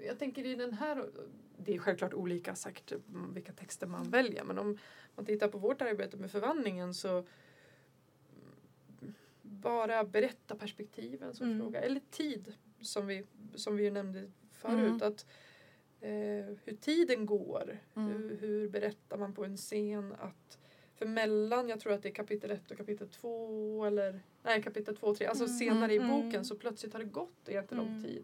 jag 0.05 0.19
tänker 0.19 0.45
i 0.45 0.55
den 0.55 0.73
här, 0.73 1.09
det 1.57 1.73
är 1.75 1.79
självklart 1.79 2.13
olika 2.13 2.55
sagt 2.55 2.91
mm, 2.91 3.33
vilka 3.33 3.53
texter 3.53 3.87
man 3.87 4.09
väljer. 4.09 4.43
Men 4.43 4.57
om 4.59 4.77
man 5.15 5.25
tittar 5.25 5.47
på 5.47 5.57
vårt 5.57 5.81
arbete 5.81 6.17
med 6.17 6.31
förvandlingen 6.31 6.93
så 6.93 7.09
mm, 7.17 9.13
bara 9.41 10.03
berätta 10.03 10.55
perspektiven 10.55 11.33
som 11.33 11.45
Mm. 11.47 11.59
fråga. 11.59 11.81
Eller 11.81 12.01
tid 12.11 12.53
som 12.83 13.07
vi, 13.07 13.23
som 13.55 13.75
vi 13.75 13.91
nämnde 13.91 14.31
förut. 14.51 14.77
Mm. 15.01 15.01
Att, 15.01 15.25
eh, 16.01 16.55
hur 16.65 16.77
tiden 16.81 17.25
går. 17.25 17.77
Mm. 17.95 18.09
Hur, 18.11 18.37
hur 18.37 18.69
berättar 18.69 19.17
man 19.17 19.33
på 19.33 19.45
en 19.45 19.57
scen 19.57 20.13
att 20.19 20.57
för 20.95 21.05
mellan, 21.05 21.69
jag 21.69 21.79
tror 21.79 21.93
att 21.93 22.03
det 22.03 22.09
är 22.09 22.13
kapitel 22.13 22.51
1 22.51 22.71
och 22.71 22.77
kapitel 22.77 23.09
2 23.09 23.85
eller 23.85 24.19
nej 24.43 24.63
kapitel 24.63 24.95
2 24.95 25.07
och 25.07 25.17
3, 25.17 25.25
alltså 25.27 25.43
Mm, 25.43 25.57
senare 25.57 25.93
i 25.93 25.97
mm. 25.97 26.09
boken 26.09 26.45
så 26.45 26.55
plötsligt 26.55 26.93
har 26.93 26.99
det 26.99 27.05
gått 27.05 27.47
jättelång 27.47 27.87
Mm. 27.87 28.03
tid. 28.03 28.23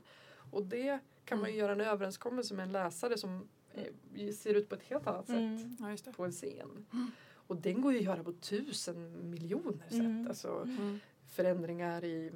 Och 0.52 0.64
det 0.66 1.00
kan 1.26 1.40
man 1.40 1.50
ju 1.52 1.58
göra 1.58 1.72
en 1.72 1.82
överenskommelse 1.82 2.54
med 2.54 2.64
en 2.64 2.72
läsare 2.72 3.18
som 3.18 3.48
eh, 3.74 4.32
ser 4.34 4.54
ut 4.54 4.70
på 4.70 4.76
ett 4.76 4.84
helt 4.84 5.08
annat 5.08 5.28
sätt 5.28 5.36
Mm. 5.38 5.78
Ja, 6.06 6.12
på 6.12 6.26
en 6.26 6.32
scen. 6.32 6.86
Mm. 6.94 7.12
Och 7.32 7.56
den 7.56 7.82
går 7.82 7.92
ju 7.94 7.98
att 8.00 8.06
göra 8.06 8.24
på 8.24 8.32
tusen 8.34 9.30
miljoner 9.30 9.90
sätt. 9.90 10.00
Mm. 10.00 10.28
Alltså 10.28 10.62
Mm. 10.64 11.00
förändringar 11.28 12.04
i 12.04 12.32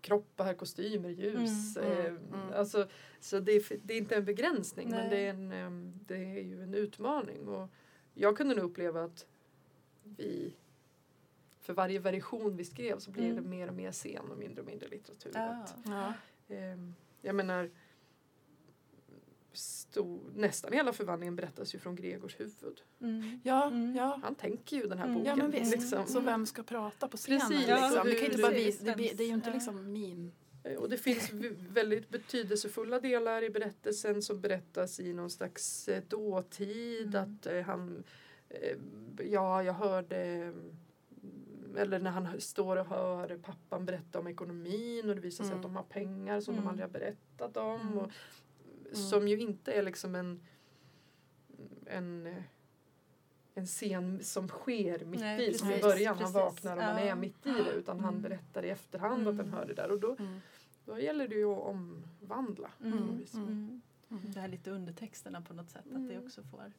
kroppar, 0.00 0.54
kostymer, 0.54 1.08
ljus. 1.08 1.76
Mm, 1.76 1.90
eh, 1.92 2.04
mm, 2.06 2.16
mm. 2.34 2.52
Alltså, 2.54 2.88
så 3.20 3.40
det 3.40 3.52
är, 3.52 3.78
det 3.82 3.94
är 3.94 3.98
inte 3.98 4.16
en 4.16 4.24
begränsning 4.24 4.90
men 4.90 4.98
Nej. 5.00 5.10
det 5.10 5.26
är, 5.26 5.30
en, 5.64 5.92
det 6.06 6.14
är 6.16 6.42
ju 6.42 6.62
en 6.62 6.74
utmaning. 6.74 7.48
Och 7.48 7.68
jag 8.14 8.36
kunde 8.36 8.54
nog 8.54 8.64
uppleva 8.64 9.04
att 9.04 9.26
vi 10.02 10.54
för 11.60 11.72
varje 11.74 11.98
version 11.98 12.56
vi 12.56 12.64
skrev 12.64 12.98
så 12.98 13.10
blev 13.10 13.24
Mm. 13.30 13.42
det 13.42 13.48
mer 13.50 13.68
och 13.68 13.74
mer 13.74 13.92
scen 13.92 14.30
och 14.30 14.38
mindre 14.38 14.60
och 14.62 14.66
mindre 14.66 14.88
litteratur. 14.88 15.30
Ja. 15.34 15.40
Att, 15.62 15.74
Ja. 15.84 16.12
em, 16.56 16.94
jag 17.22 17.34
menar 17.34 17.70
stor, 19.58 20.20
nästan 20.34 20.72
hela 20.72 20.92
förvandlingen 20.92 21.36
berättas 21.36 21.74
ju 21.74 21.78
från 21.78 21.96
Gregors 21.96 22.40
huvud. 22.40 22.80
Mm. 23.00 23.40
Ja, 23.44 23.66
Mm. 23.66 23.96
ja. 23.96 24.20
Han 24.22 24.34
tänker 24.34 24.76
ju 24.76 24.82
den 24.86 24.98
här 24.98 25.04
Mm. 25.04 25.18
boken. 25.18 25.30
Ja 25.38 25.42
men 25.42 25.50
visst. 25.50 25.72
liksom. 25.72 26.06
Så 26.06 26.20
vem 26.20 26.46
ska 26.46 26.62
prata 26.62 27.08
på 27.08 27.16
scenen? 27.16 27.40
Precis. 27.40 27.58
Liksom? 27.66 27.74
Ja, 27.94 28.04
det 28.04 28.14
kan 28.14 28.24
inte 28.24 28.36
hur- 28.36 28.42
bara 28.42 28.52
hur 28.52 28.58
vi, 28.64 28.70
det, 28.80 28.94
det 29.16 29.22
är 29.22 29.26
ju 29.28 29.34
inte 29.34 29.48
Ja. 29.48 29.54
liksom 29.54 29.92
min... 29.92 30.32
Eh, 30.64 30.76
Och 30.76 30.88
det 30.88 30.96
finns 30.98 31.30
väldigt 31.70 32.08
betydelsefulla 32.08 33.00
delar 33.00 33.42
i 33.44 33.50
berättelsen 33.50 34.22
som 34.22 34.40
berättas 34.40 35.00
i 35.00 35.12
någon 35.12 35.30
slags 35.30 35.88
eh, 35.88 36.02
dåtid. 36.08 37.14
Mm. 37.14 37.22
Att 37.38 37.46
eh, 37.46 37.60
han, 37.60 38.04
ja 39.24 39.62
jag 39.62 39.72
hörde, 39.72 40.16
mm, 40.22 41.76
eller 41.76 41.98
när 41.98 42.10
han 42.10 42.40
står 42.40 42.76
och 42.76 42.86
hör 42.86 43.38
pappan 43.38 43.84
berätta 43.86 44.18
om 44.18 44.26
ekonomin 44.26 45.08
och 45.08 45.14
det 45.14 45.20
visar 45.20 45.44
sig 45.44 45.52
Mm. 45.52 45.56
att 45.58 45.62
de 45.62 45.76
har 45.76 45.82
pengar 45.82 46.40
som 46.40 46.54
Mm. 46.54 46.64
de 46.64 46.70
aldrig 46.70 46.84
har 46.86 46.92
berättat 46.92 47.56
om. 47.56 47.80
Mm. 47.80 47.98
Och, 47.98 48.10
Som 48.92 49.28
ju 49.28 49.38
inte 49.40 49.72
är 49.72 49.82
liksom 49.82 50.14
en, 50.14 50.40
en 51.86 52.34
en 53.54 53.66
scen 53.66 54.24
som 54.24 54.48
sker 54.48 55.04
mitt 55.04 55.20
Nej, 55.20 55.48
i, 55.50 55.54
som 55.58 55.68
i 55.68 55.70
precis, 55.70 55.84
början. 55.84 56.08
Han 56.08 56.18
precis. 56.18 56.34
vaknar 56.34 56.72
och 56.76 56.82
man 56.82 57.06
Ja. 57.06 57.10
är 57.12 57.14
mitt 57.16 57.46
i 57.46 57.50
det. 57.50 57.70
Utan 57.72 58.00
han 58.00 58.08
Mm. 58.08 58.22
berättar 58.22 58.62
i 58.62 58.68
efterhand 58.70 59.20
att 59.28 59.36
han 59.36 59.46
Mm. 59.46 59.52
hör 59.52 59.66
det 59.66 59.74
där. 59.74 59.90
Och 59.90 60.00
då, 60.00 60.16
Mm. 60.18 60.40
då 60.84 61.00
gäller 61.00 61.28
det 61.28 61.34
ju 61.34 61.44
att 61.44 61.58
omvandla. 61.62 62.70
Mm. 62.84 62.98
Mm. 62.98 63.24
Mm. 63.34 63.80
Mm. 64.10 64.32
Det 64.32 64.40
här 64.40 64.48
lite 64.48 64.70
undertexterna 64.70 65.40
på 65.42 65.54
något 65.54 65.70
sätt, 65.70 65.84
att 65.86 66.08
det 66.08 66.14
Mm. 66.14 66.26
också 66.26 66.42
får... 66.42 66.72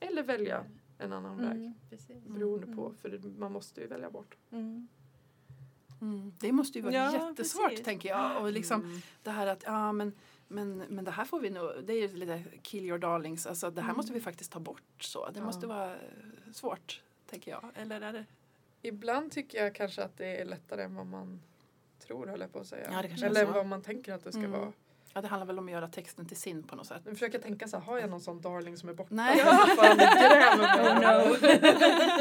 Eller 0.00 0.22
välja 0.22 0.64
en 0.98 1.12
annan 1.12 1.36
väg. 1.38 1.56
Mm, 1.56 1.74
precis. 1.90 2.24
Beroende 2.26 2.66
Mm. 2.66 2.76
på, 2.78 2.92
för 3.02 3.08
det, 3.08 3.28
man 3.38 3.52
måste 3.52 3.80
ju 3.80 3.86
välja 3.86 4.10
bort. 4.10 4.36
Mm. 4.50 4.88
Mm. 6.00 6.32
Det 6.40 6.52
måste 6.52 6.78
ju 6.78 6.82
vara 6.84 6.94
Ja, 6.94 7.28
jättesvårt 7.28 7.68
precis. 7.68 7.84
tänker 7.84 8.08
jag. 8.08 8.42
Och 8.42 8.52
liksom 8.52 8.80
Mm. 8.80 9.00
det 9.22 9.30
här 9.30 9.46
att 9.46 9.62
ja 9.66 9.92
men, 9.92 10.12
men, 10.52 10.76
men 10.78 11.04
det 11.04 11.10
här 11.10 11.24
får 11.24 11.40
vi 11.40 11.50
nog, 11.50 11.70
det 11.84 11.92
är 11.92 12.00
ju 12.08 12.16
lite 12.16 12.42
kill 12.62 12.84
your 12.84 12.98
darlings, 12.98 13.46
alltså 13.46 13.70
det 13.70 13.80
här 13.80 13.88
Mm. 13.88 13.96
måste 13.96 14.12
vi 14.12 14.20
faktiskt 14.20 14.52
ta 14.52 14.60
bort 14.60 14.82
så. 15.02 15.30
Det 15.30 15.38
Ja. 15.38 15.44
måste 15.44 15.66
vara 15.66 15.96
svårt 16.52 17.02
tänker 17.30 17.50
jag. 17.50 17.64
Eller 17.74 18.00
är 18.00 18.12
det? 18.12 18.24
Ibland 18.82 19.32
tycker 19.32 19.62
jag 19.64 19.74
kanske 19.74 20.02
att 20.02 20.16
det 20.16 20.40
är 20.40 20.44
lättare 20.44 20.82
än 20.82 20.94
vad 20.94 21.06
man 21.06 21.40
tror 21.98 22.26
höll 22.26 22.40
jag 22.40 22.52
på 22.52 22.58
att 22.58 22.66
säga. 22.66 22.88
Ja, 23.18 23.26
Eller 23.26 23.44
vad 23.46 23.66
man 23.66 23.82
tänker 23.82 24.12
att 24.12 24.24
det 24.24 24.32
ska 24.32 24.38
Mm. 24.40 24.50
vara. 24.50 24.72
Ja 25.14 25.20
det 25.20 25.28
handlar 25.28 25.46
väl 25.46 25.58
om 25.58 25.64
att 25.66 25.72
göra 25.72 25.88
texten 25.88 26.26
till 26.26 26.36
sin 26.36 26.62
på 26.62 26.76
något 26.76 26.86
sätt. 26.86 27.02
Nu 27.04 27.12
försöker 27.12 27.34
jag 27.34 27.42
tänka 27.42 27.68
så 27.68 27.76
här, 27.78 27.84
har 27.84 27.98
jag 27.98 28.10
någon 28.10 28.20
sån 28.20 28.40
darling 28.40 28.76
som 28.76 28.88
är 28.88 28.94
borta? 28.94 29.08
Nej. 29.14 29.38
Jag. 29.38 29.46
Oh, 30.82 30.94
no. 30.94 31.36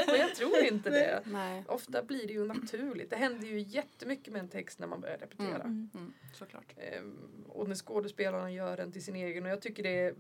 Men 0.08 0.20
jag 0.20 0.36
tror 0.36 0.58
inte 0.64 0.90
det. 0.90 1.22
Nej. 1.26 1.64
Ofta 1.68 2.04
blir 2.04 2.28
det 2.28 2.34
ju 2.34 2.46
naturligt. 2.48 3.10
Det 3.10 3.16
händer 3.16 3.48
ju 3.48 3.60
jättemycket 3.60 4.34
med 4.34 4.40
en 4.40 4.48
text 4.50 4.80
när 4.80 4.88
man 4.88 5.02
börjar 5.02 5.18
repetera. 5.18 5.64
Mm. 5.64 5.90
Mm, 5.94 6.14
såklart. 6.34 6.74
Ehm, 6.78 7.18
och 7.50 7.68
när 7.68 7.76
skådespelarna 7.76 8.52
gör 8.52 8.78
den 8.78 8.92
till 8.92 9.04
sin 9.04 9.16
egen. 9.16 9.46
Och 9.46 9.52
jag 9.52 9.62
tycker 9.62 9.84
det 9.84 10.00
är 10.06 10.14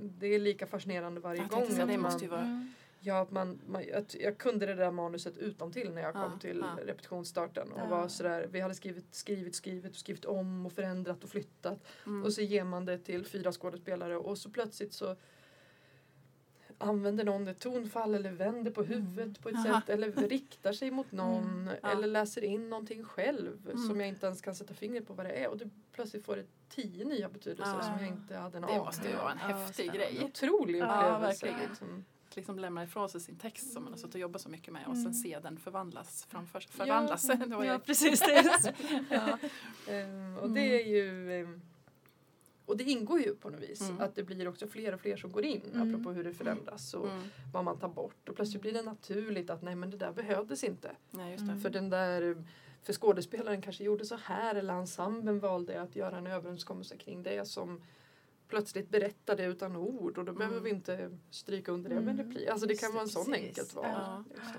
det 0.00 0.26
är 0.26 0.38
lika 0.38 0.66
fascinerande 0.66 1.20
varje 1.20 1.40
Jag 1.40 1.48
gång. 1.50 1.62
att 1.62 1.76
det 1.76 1.86
man- 1.86 2.00
måste 2.00 2.24
ju 2.24 2.30
vara... 2.30 2.40
Mm. 2.40 2.72
Ja, 3.06 3.20
att 3.20 3.30
man, 3.30 3.60
man, 3.66 3.82
att 3.94 4.14
jag 4.14 4.38
kunde 4.38 4.66
det 4.66 4.74
där 4.74 4.90
manuset 4.90 5.36
utan 5.38 5.72
till 5.72 5.92
när 5.92 6.02
jag 6.02 6.12
kom 6.12 6.22
Ja, 6.32 6.38
till 6.38 6.58
ja. 6.76 6.78
repetitionsstarten. 6.86 7.72
Och 7.72 7.80
Ja. 7.80 7.86
var 7.86 8.08
sådär, 8.08 8.48
vi 8.50 8.60
hade 8.60 8.74
skrivit, 8.74 9.14
skrivit, 9.14 9.54
skrivit 9.54 9.90
och 9.92 9.96
skrivit 9.98 10.24
om 10.24 10.66
och 10.66 10.72
förändrat 10.72 11.24
och 11.24 11.30
flyttat. 11.30 11.84
Mm. 12.06 12.24
Och 12.24 12.32
så 12.32 12.40
ger 12.42 12.64
man 12.64 12.84
det 12.84 12.98
till 12.98 13.24
fyra 13.26 13.52
skådespelare 13.52 14.16
och 14.16 14.38
så 14.38 14.50
plötsligt 14.50 14.92
så 14.92 15.16
använder 16.78 17.24
någon 17.24 17.48
ett 17.48 17.58
tonfall 17.60 18.14
eller 18.14 18.32
vänder 18.32 18.70
på 18.70 18.82
huvudet 18.82 19.40
på 19.40 19.48
ett 19.48 19.54
Aha. 19.54 19.80
sätt 19.80 19.88
eller 19.88 20.12
riktar 20.12 20.72
sig 20.72 20.90
mot 20.90 21.12
någon 21.12 21.44
Mm. 21.44 21.74
Ja. 21.82 21.90
eller 21.92 22.06
läser 22.08 22.44
in 22.44 22.70
någonting 22.70 23.04
själv 23.04 23.60
Mm. 23.70 23.78
som 23.88 24.00
jag 24.00 24.08
inte 24.08 24.26
ens 24.26 24.40
kan 24.40 24.54
sätta 24.54 24.74
fingret 24.74 25.06
på 25.06 25.14
vad 25.14 25.26
det 25.26 25.32
är 25.32 25.48
och 25.48 25.58
det 25.58 25.70
plötsligt 25.92 26.24
får 26.24 26.36
det 26.36 26.44
tio 26.68 27.04
nya 27.04 27.28
betydelser 27.28 27.74
Ja. 27.76 27.82
som 27.82 27.92
jag 27.98 28.08
inte 28.08 28.36
hade 28.36 28.56
en 28.56 28.62
Det 28.62 28.68
aning 28.68 28.78
måste 28.84 29.08
ju 29.08 29.14
om. 29.14 29.18
vara 29.20 29.32
en 29.32 29.38
Ja, 29.50 29.56
häftig 29.56 29.74
spännande. 29.86 29.98
grej. 29.98 30.18
En 30.18 30.24
otrolig 30.24 30.78
Ja, 30.80 30.84
upplevelse. 31.16 31.46
verkligen. 31.46 31.68
liksom. 31.70 32.04
Att 32.34 32.36
liksom 32.36 32.58
lämna 32.58 32.84
ifrån 32.84 33.08
sig 33.08 33.20
sin 33.20 33.36
text 33.36 33.72
som 33.72 33.82
man 33.84 33.92
har 33.92 33.98
suttit 33.98 34.14
och 34.14 34.20
jobbat 34.20 34.42
så 34.42 34.48
mycket 34.48 34.72
med 34.72 34.82
och 34.86 34.92
Mm. 34.92 35.04
sen 35.04 35.14
se 35.14 35.38
den 35.42 35.56
förvandlas 35.58 36.24
framför 36.30 36.60
sig. 36.60 36.72
Förvandlas. 36.72 37.26
Det 37.26 37.36
var 37.46 37.64
Ja, 37.64 37.72
jag. 37.72 37.84
precis. 37.84 38.20
Det. 38.20 38.74
Ja. 39.10 39.38
Ehm, 39.92 40.38
och 40.38 40.50
det 40.50 40.60
är 40.82 40.86
ju 40.86 41.32
ehm, 41.40 41.60
och 42.66 42.76
det 42.76 42.84
ingår 42.84 43.20
ju 43.20 43.34
på 43.34 43.50
något 43.50 43.60
vis 43.60 43.80
Mm. 43.80 44.00
att 44.00 44.14
det 44.14 44.22
blir 44.22 44.48
också 44.48 44.66
fler 44.66 44.94
och 44.94 45.00
fler 45.00 45.16
som 45.16 45.32
går 45.32 45.44
in 45.44 45.62
Mm. 45.74 45.88
apropå 45.94 46.10
hur 46.12 46.24
det 46.24 46.34
förändras 46.34 46.94
och 46.94 47.08
Mm. 47.10 47.22
vad 47.52 47.64
man 47.64 47.78
tar 47.78 47.88
bort 47.88 48.28
och 48.28 48.36
plötsligt 48.36 48.62
blir 48.62 48.72
det 48.72 48.82
naturligt 48.82 49.50
att 49.50 49.62
nej 49.62 49.74
men 49.74 49.90
det 49.90 49.96
där 49.96 50.12
behövdes 50.12 50.64
inte. 50.64 50.90
Ja, 51.10 51.18
det. 51.18 51.34
Mm. 51.34 51.60
För 51.60 51.70
den 51.70 51.90
där 51.90 52.44
för 52.82 52.92
skådespelaren 52.92 53.62
kanske 53.62 53.84
gjorde 53.84 54.04
så 54.04 54.16
här 54.16 54.54
eller 54.54 54.74
ensemblen 54.74 55.40
valde 55.40 55.80
att 55.82 55.96
göra 55.96 56.18
en 56.18 56.26
överenskommelse 56.26 56.96
kring 56.96 57.22
det 57.22 57.48
som 57.48 57.80
plötsligt 58.48 58.88
berättade 58.88 59.44
utan 59.44 59.76
ord 59.76 60.18
och 60.18 60.24
då 60.24 60.32
behöver 60.32 60.56
Mm. 60.56 60.64
vi 60.64 60.70
inte 60.70 61.18
stryka 61.30 61.72
under 61.72 61.90
det 61.90 61.94
med 62.00 62.08
en 62.08 62.20
Mm. 62.20 62.26
replik. 62.28 62.48
Alltså 62.48 62.66
det 62.66 62.76
kan 62.76 62.90
det, 62.90 62.94
vara 62.94 63.02
en 63.02 63.08
sån 63.08 63.24
precis. 63.24 63.46
enkelt 63.48 63.74
val. 63.74 63.84
Ja. 63.94 64.24
Liksom. 64.34 64.56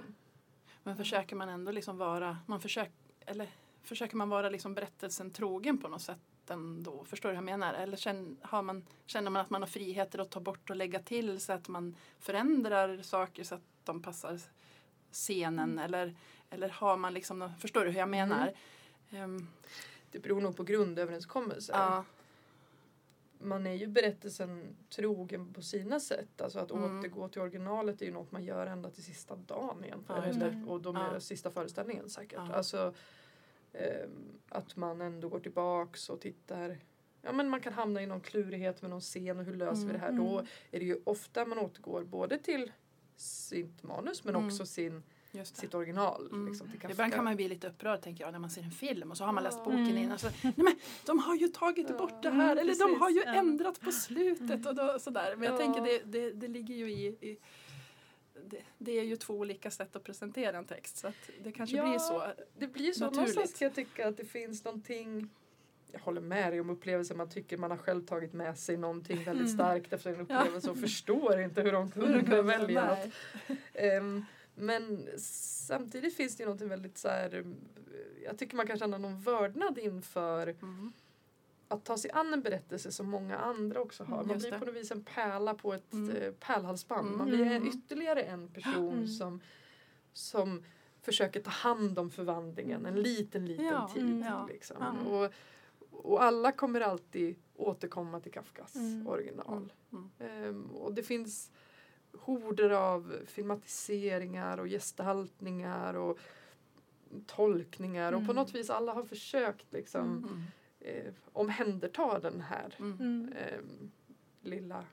Men 0.83 0.97
försöker 0.97 1.35
man 1.35 1.49
ändå 1.49 1.71
liksom 1.71 1.97
vara, 1.97 2.37
man 2.45 2.59
försöker, 2.61 2.93
eller 3.25 3.49
försöker 3.83 4.15
man 4.17 4.29
vara 4.29 4.49
liksom 4.49 4.73
berättelsen 4.73 5.31
trogen 5.31 5.77
på 5.77 5.87
något 5.87 6.01
sätt 6.01 6.19
ändå? 6.49 7.03
Förstår 7.05 7.29
du 7.29 7.33
hur 7.35 7.37
jag 7.37 7.45
menar? 7.45 7.73
Eller 7.73 7.97
känner, 7.97 8.35
har 8.41 8.61
man, 8.61 8.85
känner 9.05 9.29
man 9.31 9.41
att 9.41 9.49
man 9.49 9.61
har 9.61 9.67
friheter 9.69 10.19
att 10.19 10.29
ta 10.31 10.39
bort 10.39 10.69
och 10.69 10.75
lägga 10.75 10.99
till 10.99 11.39
så 11.39 11.53
att 11.53 11.67
man 11.67 11.95
förändrar 12.19 13.01
saker 13.01 13.43
så 13.43 13.55
att 13.55 13.61
de 13.83 14.01
passar 14.01 14.39
scenen? 15.11 15.79
Eller, 15.79 16.15
eller 16.49 16.69
har 16.69 16.97
man 16.97 17.13
liksom, 17.13 17.51
förstår 17.59 17.85
du 17.85 17.91
hur 17.91 17.99
jag 17.99 18.09
menar? 18.09 18.53
Ehm, 19.11 19.47
Det 20.11 20.19
beror 20.19 20.41
nog 20.41 20.57
på 20.57 20.63
grundöverenskommelser. 20.63 21.73
ja, 21.73 22.03
man 23.39 23.67
är 23.67 23.73
ju 23.73 23.87
berättelsen 23.87 24.75
trogen 24.95 25.53
på 25.53 25.61
sina 25.61 25.99
sätt. 25.99 26.41
Alltså 26.41 26.59
att 26.59 26.71
Mm. 26.71 26.99
återgå 26.99 27.27
till 27.29 27.41
originalet 27.41 28.01
är 28.01 28.05
ju 28.05 28.11
något 28.11 28.31
man 28.31 28.43
gör 28.43 28.67
ända 28.67 28.89
till 28.89 29.03
sista 29.03 29.35
dagen 29.35 29.83
egentligen. 29.85 30.63
Ja, 30.65 30.71
och 30.71 30.81
då 30.81 30.93
med 30.93 31.11
Ja. 31.15 31.19
sista 31.19 31.51
föreställningen 31.51 32.09
säkert. 32.09 32.39
Ja. 32.47 32.53
Alltså 32.53 32.93
ehm, 33.73 34.39
att 34.49 34.75
man 34.75 35.01
ändå 35.01 35.29
går 35.29 35.39
tillbaks 35.39 36.09
och 36.09 36.21
tittar. 36.21 36.77
Ja 37.21 37.31
men 37.31 37.49
man 37.49 37.61
kan 37.61 37.73
hamna 37.73 38.01
i 38.01 38.05
någon 38.05 38.21
klurighet 38.21 38.81
med 38.81 38.91
någon 38.91 39.01
scen 39.01 39.39
och 39.39 39.45
hur 39.45 39.55
löser 39.55 39.85
vi 39.87 39.91
det 39.93 39.99
här? 39.99 40.09
Mm. 40.09 40.25
Då 40.25 40.39
är 40.71 40.79
det 40.79 40.85
ju 40.85 40.99
ofta 41.03 41.45
man 41.45 41.57
återgår 41.59 42.03
både 42.03 42.37
till 42.39 42.71
sitt 43.15 43.83
manus 43.83 44.23
men 44.23 44.35
Mm. 44.35 44.47
också 44.47 44.65
sin. 44.65 45.03
Sitt 45.43 45.73
original. 45.73 46.27
Mm. 46.31 46.47
Liksom, 46.47 46.67
till 46.69 46.91
Ibland 46.91 47.13
kan 47.13 47.23
man 47.23 47.33
ju 47.33 47.37
bli 47.37 47.47
lite 47.47 47.67
upprörd 47.67 48.01
tänker 48.01 48.23
jag 48.23 48.31
när 48.31 48.39
man 48.39 48.49
ser 48.49 48.61
en 48.61 48.71
film 48.71 49.11
och 49.11 49.17
så 49.17 49.23
har 49.23 49.33
man 49.33 49.43
läst 49.43 49.57
Ja. 49.57 49.63
boken 49.63 49.79
Mm. 49.85 49.97
innan. 49.97 50.19
Så, 50.19 50.27
nej 50.41 50.53
men 50.55 50.75
de 51.05 51.19
har 51.19 51.35
ju 51.35 51.47
tagit 51.47 51.89
Ja. 51.89 51.97
bort 51.97 52.23
det 52.23 52.29
här 52.29 52.51
Mm, 52.51 52.57
eller 52.57 52.73
de 52.73 52.79
precis. 52.79 52.99
har 52.99 53.09
ju 53.09 53.23
Ja. 53.25 53.33
ändrat 53.33 53.81
på 53.81 53.91
slutet 53.91 54.65
och 54.65 54.75
då, 54.75 54.99
sådär. 54.99 55.35
Men 55.35 55.43
jag 55.45 55.53
Ja. 55.53 55.57
tänker 55.57 55.81
det, 55.81 56.01
det, 56.05 56.31
det 56.31 56.47
ligger 56.47 56.75
ju 56.75 56.91
i, 56.91 57.05
i 57.07 57.37
det, 58.49 58.61
det 58.77 58.99
är 58.99 59.03
ju 59.03 59.15
två 59.15 59.33
olika 59.33 59.71
sätt 59.71 59.95
att 59.95 60.03
presentera 60.03 60.57
en 60.57 60.65
text 60.65 60.97
så 60.97 61.07
att 61.07 61.29
det 61.43 61.51
kanske 61.51 61.75
Ja. 61.77 61.89
blir 61.89 61.99
så. 61.99 62.23
Det 62.57 62.67
blir 62.67 62.91
så. 62.91 62.99
Naturligt. 62.99 63.15
Någonstans 63.35 63.53
kan 63.59 63.65
jag 63.65 63.75
tycka 63.75 64.07
att 64.07 64.17
det 64.17 64.25
finns 64.25 64.63
någonting 64.63 65.29
jag 65.91 65.99
håller 65.99 66.21
med 66.21 66.53
dig 66.53 66.61
om 66.61 66.69
upplevelsen. 66.69 67.17
Man 67.17 67.29
tycker 67.29 67.57
man 67.57 67.71
har 67.71 67.77
själv 67.77 68.05
tagit 68.05 68.33
med 68.33 68.57
sig 68.59 68.77
någonting 68.77 69.23
väldigt 69.23 69.45
Mm. 69.47 69.57
starkt 69.57 69.93
efter 69.93 70.13
en 70.13 70.19
upplevelse 70.19 70.69
och 70.71 70.77
förstår 70.77 71.39
inte 71.39 71.61
hur 71.61 71.71
de 71.71 71.91
kunde 71.91 72.41
välja 72.41 72.87
något. 72.87 73.13
Nej. 73.73 74.23
Men 74.55 75.07
samtidigt 75.67 76.15
finns 76.15 76.35
det 76.37 76.41
ju 76.41 76.45
någonting 76.45 76.69
väldigt 76.69 76.97
så 76.97 77.07
här. 77.07 77.45
Jag 78.23 78.37
tycker 78.37 78.55
man 78.57 78.67
kan 78.67 78.77
känna 78.79 78.97
någon 78.97 79.21
vördnad 79.21 79.77
inför 79.77 80.47
Mm. 80.47 80.93
att 81.67 81.85
ta 81.85 81.97
sig 81.97 82.11
an 82.11 82.33
en 82.33 82.41
berättelse 82.41 82.91
som 82.91 83.09
många 83.09 83.37
andra 83.37 83.81
också 83.81 84.03
har. 84.03 84.23
Man 84.23 84.37
blir 84.37 84.59
på 84.59 84.65
något 84.65 84.75
vis 84.75 84.91
en 84.91 85.03
pärla 85.03 85.53
på 85.53 85.73
ett 85.73 85.93
Mm. 85.93 86.15
eh, 86.15 86.31
pärlhalsband. 86.31 87.17
Man 87.17 87.27
blir 87.27 87.41
en, 87.41 87.47
Mm. 87.51 87.67
ytterligare 87.67 88.21
en 88.23 88.47
person 88.47 88.93
Mm. 88.93 89.07
som, 89.07 89.41
som 90.13 90.63
försöker 91.01 91.41
ta 91.41 91.49
hand 91.49 91.99
om 91.99 92.09
förvandlingen 92.11 92.85
en 92.85 92.95
liten, 93.01 93.45
liten 93.45 93.65
Ja, 93.65 93.89
tid. 93.93 94.03
mm, 94.03 94.21
ja, 94.21 94.45
Liksom. 94.47 94.77
ja. 94.79 95.09
Och, 95.09 95.31
och 95.91 96.23
alla 96.23 96.51
kommer 96.51 96.81
alltid 96.81 97.35
återkomma 97.55 98.19
till 98.19 98.31
Kafkas 98.31 98.75
Mm. 98.75 99.07
original. 99.07 99.73
Ehm, 100.19 100.65
och 100.71 100.93
det 100.93 101.03
finns 101.03 101.51
horder 102.19 102.69
av 102.69 103.19
filmatiseringar 103.25 104.57
och 104.57 104.67
gestaltningar 104.67 105.93
och 105.93 106.19
tolkningar 107.25 108.11
och 108.13 108.19
på 108.19 108.31
Mm. 108.31 108.35
något 108.35 108.55
vis 108.55 108.69
alla 108.69 108.93
har 108.93 109.03
försökt 109.03 109.73
liksom 109.73 110.01
Mm. 110.17 110.41
eh, 110.79 111.13
omhänderta 111.33 112.19
den 112.19 112.41
här 112.41 112.75
Mm. 112.79 112.99
Mm. 112.99 113.33
ehm, 113.37 113.91
lilla, 114.41 114.85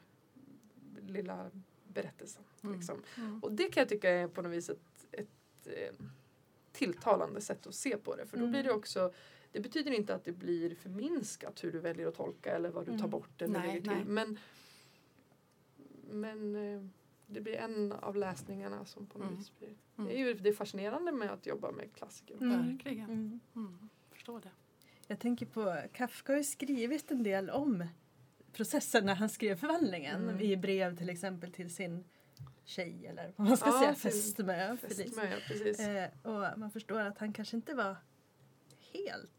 lilla 1.09 1.51
berättelsen. 1.89 2.45
Mm. 2.63 2.77
Liksom. 2.77 3.03
Mm. 3.17 3.41
Och 3.43 3.53
det 3.53 3.65
kan 3.73 3.81
jag 3.81 3.89
tycka 3.89 4.11
är 4.11 4.29
på 4.29 4.43
något 4.43 4.53
vis 4.53 4.71
ett, 4.71 5.07
ett 5.13 5.67
eh, 5.67 5.95
tilltalande 6.73 7.41
sätt 7.41 7.67
att 7.67 7.75
se 7.75 7.97
på 7.97 8.17
det. 8.17 8.27
För 8.27 8.37
då 8.37 8.43
Mm. 8.43 8.53
blir 8.53 8.63
det 8.63 8.73
också 8.73 9.13
det 9.53 9.61
betyder 9.61 9.91
inte 9.91 10.15
att 10.15 10.25
det 10.25 10.33
blir 10.33 10.75
förminskat 10.75 11.65
hur 11.65 11.73
du 11.73 11.79
väljer 11.79 12.07
att 12.07 12.15
tolka 12.15 12.57
eller 12.57 12.71
vad 12.71 12.85
du 12.87 12.91
tar 12.91 12.99
Mm. 12.99 13.11
bort 13.11 13.43
eller 13.43 13.59
Nej, 13.61 13.81
nej. 13.85 14.05
Men, 14.07 14.39
men 16.11 16.57
eh, 16.57 16.83
det 17.33 17.41
blir 17.41 17.57
en 17.57 17.93
av 17.93 18.17
läsningarna 18.17 18.85
som 18.85 19.07
på 19.07 19.19
något 19.19 19.27
Mm. 19.29 19.39
vis 19.39 19.59
blir... 19.59 19.69
Mm. 19.99 20.09
Det 20.09 20.15
är 20.21 20.27
ju 20.27 20.35
det 20.35 20.49
är 20.49 20.53
fascinerande 20.53 21.13
med 21.13 21.31
att 21.31 21.47
jobba 21.47 21.71
med 21.73 21.93
klassiker. 21.95 22.35
Mm. 22.35 22.69
Verkligen. 22.69 23.11
Mm. 23.11 23.41
Mm. 23.57 23.89
Förstår 24.11 24.41
det. 24.41 24.51
Jag 25.07 25.19
tänker 25.19 25.47
på, 25.47 25.77
Kafka 25.93 26.33
har 26.33 26.39
ju 26.39 26.45
skrivit 26.45 27.11
en 27.11 27.23
del 27.23 27.51
om 27.51 27.87
processen 28.53 29.07
när 29.07 29.15
han 29.15 29.29
skrev 29.29 29.57
förvandlingen 29.57 30.23
Mm. 30.29 30.41
i 30.41 30.57
brev 30.57 30.97
till 30.97 31.09
exempel 31.11 31.53
till 31.53 31.75
sin 31.75 32.05
tjej 32.65 33.07
eller 33.07 33.33
vad 33.37 33.49
man 33.49 33.57
ska 33.57 33.69
Ja, 33.71 33.79
säga, 33.81 33.95
fästmö. 33.95 34.77
Precis. 34.77 35.81
Eh, 35.81 36.09
och 36.23 36.59
man 36.59 36.71
förstår 36.71 37.01
att 37.01 37.19
han 37.19 37.33
kanske 37.33 37.57
inte 37.57 37.75
var 37.75 37.97
helt 38.93 39.33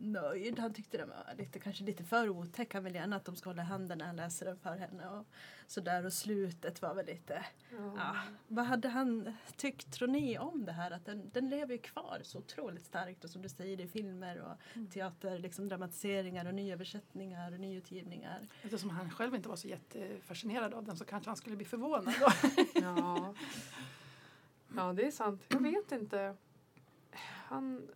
nöjd. 0.00 0.58
Han 0.58 0.74
tyckte 0.74 0.96
den 0.96 1.08
var 1.08 1.34
lite, 1.38 1.58
kanske 1.58 1.84
lite 1.84 2.04
för 2.04 2.28
otäck. 2.28 2.74
Han 2.74 2.84
vill 2.84 2.94
gärna 2.94 3.16
att 3.16 3.24
de 3.24 3.36
ska 3.36 3.50
hålla 3.50 3.62
handen 3.62 3.98
när 3.98 4.06
han 4.06 4.16
läser 4.16 4.46
den 4.46 4.58
för 4.58 4.76
henne. 4.76 5.08
Och 5.08 5.26
sådär. 5.66 6.06
Och 6.06 6.12
slutet 6.12 6.82
var 6.82 6.94
väl 6.94 7.06
lite... 7.06 7.46
Ja. 7.96 8.16
Vad 8.48 8.64
hade 8.64 8.88
han 8.88 9.32
tyckt, 9.56 9.92
tror 9.92 10.08
ni, 10.08 10.38
om 10.38 10.64
det 10.64 10.72
här? 10.72 10.90
Att 10.90 11.04
den, 11.06 11.30
den 11.34 11.48
lever 11.50 11.72
ju 11.72 11.78
kvar 11.78 12.20
så 12.22 12.38
otroligt 12.38 12.84
starkt. 12.84 13.24
Och 13.24 13.30
som 13.30 13.42
du 13.42 13.48
säger, 13.48 13.80
i 13.80 13.88
filmer 13.88 14.40
och 14.40 14.52
Mm. 14.74 14.90
teater, 14.90 15.38
liksom 15.38 15.68
dramatiseringar 15.68 16.46
och 16.46 16.54
nyöversättningar 16.54 17.52
och 17.52 17.60
nyutgivningar. 17.60 18.46
Eftersom 18.62 18.90
han 18.90 19.10
själv 19.10 19.34
inte 19.34 19.48
var 19.48 19.56
så 19.56 19.68
jättefascinerad 19.68 20.74
av 20.74 20.84
den 20.84 20.96
så 20.96 21.04
kanske 21.04 21.30
han 21.30 21.36
skulle 21.36 21.56
bli 21.56 21.64
förvånad. 21.66 22.14
Då. 22.20 22.28
Ja. 22.82 23.34
ja, 24.76 24.92
det 24.92 25.06
är 25.06 25.10
sant. 25.10 25.42
Jag 25.48 25.62
vet 25.62 25.92
inte. 25.92 26.36
Han, 27.48 27.88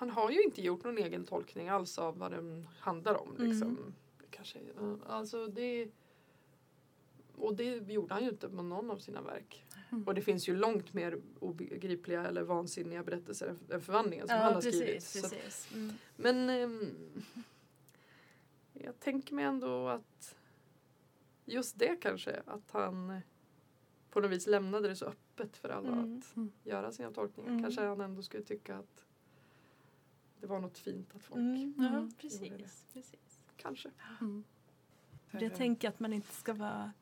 han 0.00 0.10
har 0.10 0.30
ju 0.30 0.42
inte 0.42 0.62
gjort 0.62 0.84
någon 0.84 0.98
egen 0.98 1.24
tolkning 1.24 1.68
alls 1.68 1.98
av 1.98 2.18
vad 2.18 2.30
den 2.32 2.68
handlar 2.78 3.14
om. 3.14 3.36
Liksom. 3.38 3.94
Kanske, 4.30 4.58
ja, 4.76 4.96
alltså 5.06 5.46
det, 5.46 5.88
och 7.36 7.54
det 7.54 7.64
gjorde 7.92 8.14
han 8.14 8.22
ju 8.22 8.28
inte 8.30 8.48
med 8.48 8.64
någon 8.64 8.90
av 8.90 8.98
sina 8.98 9.22
verk. 9.22 9.64
Mm. 9.92 10.04
Och 10.04 10.14
det 10.14 10.22
finns 10.22 10.48
ju 10.48 10.56
långt 10.56 10.92
mer 10.94 11.18
obegripliga 11.40 12.26
eller 12.26 12.42
vansinniga 12.42 13.02
berättelser 13.02 13.56
än- 13.70 13.80
förvandlingen 13.80 14.28
som 14.28 14.36
han 14.36 14.54
har 14.54 14.60
skrivit. 14.60 15.02
Så 15.02 15.26
att- 15.26 15.30
precis. 15.32 15.68
Mm. 15.74 15.92
men 16.16 16.50
ehm, 16.50 16.86
jag 18.72 19.00
tänker 19.00 19.34
mig 19.34 19.44
ändå 19.44 19.88
att 19.88 20.36
just 21.44 21.78
det 21.78 21.96
kanske, 21.96 22.42
att 22.46 22.70
han 22.70 23.20
på 24.10 24.20
något 24.20 24.30
vis 24.30 24.46
lämnade 24.46 24.88
det 24.88 24.96
så 24.96 25.04
öppet 25.06 25.56
för 25.56 25.68
alla 25.68 25.88
Mm. 25.92 26.18
att 26.18 26.36
Mm. 26.36 26.52
göra 26.64 26.92
sina 26.92 27.10
tolkningar. 27.10 27.50
Mm. 27.50 27.62
Kanske 27.62 27.80
han 27.82 28.00
ändå 28.00 28.22
skulle 28.22 28.42
tycka 28.42 28.76
att 28.76 29.04
det 30.40 30.46
var 30.46 30.60
något 30.60 30.78
fint 30.78 31.14
att 31.16 31.22
folk 31.22 31.38
Mm. 31.40 31.74
Ja, 31.78 31.84
Ja, 31.84 32.00
gjorde 32.00 32.12
precis. 32.16 32.84
precis. 32.92 33.44
kanske. 33.56 33.90
Mm. 34.20 34.44
Jag 35.30 35.54
tänker 35.54 35.88
att 35.88 36.00
man 36.00 36.12
inte 36.12 36.34
ska 36.34 36.54
vara 36.54 36.92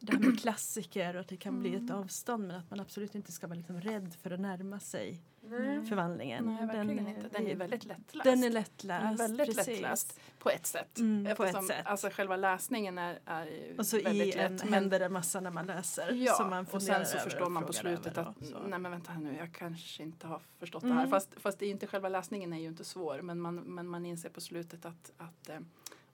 det 0.00 0.12
här 0.12 0.20
med 0.20 0.40
klassiker 0.40 1.14
och 1.14 1.20
att 1.20 1.28
det 1.28 1.36
kan 1.36 1.60
bli 1.60 1.74
ett 1.74 1.80
mm. 1.80 1.96
avstånd 1.96 2.46
men 2.46 2.56
att 2.56 2.70
man 2.70 2.80
absolut 2.80 3.14
inte 3.14 3.32
ska 3.32 3.46
vara 3.46 3.56
liksom 3.56 3.80
rädd 3.80 4.14
för 4.22 4.30
att 4.30 4.40
närma 4.40 4.80
sig 4.80 5.22
Nej. 5.40 5.86
förvandlingen. 5.86 6.44
Nej, 6.44 6.66
den, 6.66 7.08
inte. 7.08 7.28
den 7.28 7.46
är 7.46 7.54
väldigt 7.54 7.84
lättläst. 7.84 8.24
Den 8.24 8.44
är 8.44 8.50
lättläst. 8.50 9.02
Den 9.02 9.12
är 9.12 9.16
väldigt 9.16 9.46
precis. 9.46 9.66
lättläst 9.66 10.20
på 10.38 10.50
ett 10.50 10.66
sätt. 10.66 10.98
Mm, 10.98 11.36
på 11.36 11.44
ett 11.44 11.66
sätt. 11.66 11.86
Alltså 11.86 12.10
själva 12.10 12.36
läsningen 12.36 12.98
är, 12.98 13.18
är 13.24 13.74
Och 13.78 13.86
så 13.86 14.00
väldigt 14.00 14.36
i 14.36 14.38
en 14.38 14.58
händer 14.58 14.98
det 15.00 15.08
massa 15.08 15.40
när 15.40 15.50
man 15.50 15.66
läser. 15.66 16.12
Ja, 16.12 16.32
som 16.32 16.50
man 16.50 16.66
och 16.70 16.82
sen 16.82 17.06
så 17.06 17.18
förstår 17.18 17.50
man 17.50 17.66
på 17.66 17.72
slutet 17.72 18.18
att 18.18 18.36
nej 18.66 18.78
men 18.78 18.90
vänta 18.90 19.12
här 19.12 19.20
nu, 19.20 19.36
jag 19.36 19.52
kanske 19.52 20.02
inte 20.02 20.26
har 20.26 20.40
förstått 20.58 20.82
mm. 20.82 20.94
det 20.94 21.00
här. 21.00 21.06
Mm. 21.06 21.10
Fast, 21.10 21.34
fast 21.36 21.58
det 21.58 21.66
är 21.66 21.70
inte 21.70 21.86
själva 21.86 22.08
läsningen 22.08 22.52
är 22.52 22.58
ju 22.58 22.68
inte 22.68 22.84
svår 22.84 23.22
men 23.22 23.40
man, 23.40 23.56
men 23.56 23.88
man 23.88 24.06
inser 24.06 24.28
på 24.28 24.40
slutet 24.40 24.84
att, 24.84 25.12
att 25.16 25.48
eh, 25.48 25.58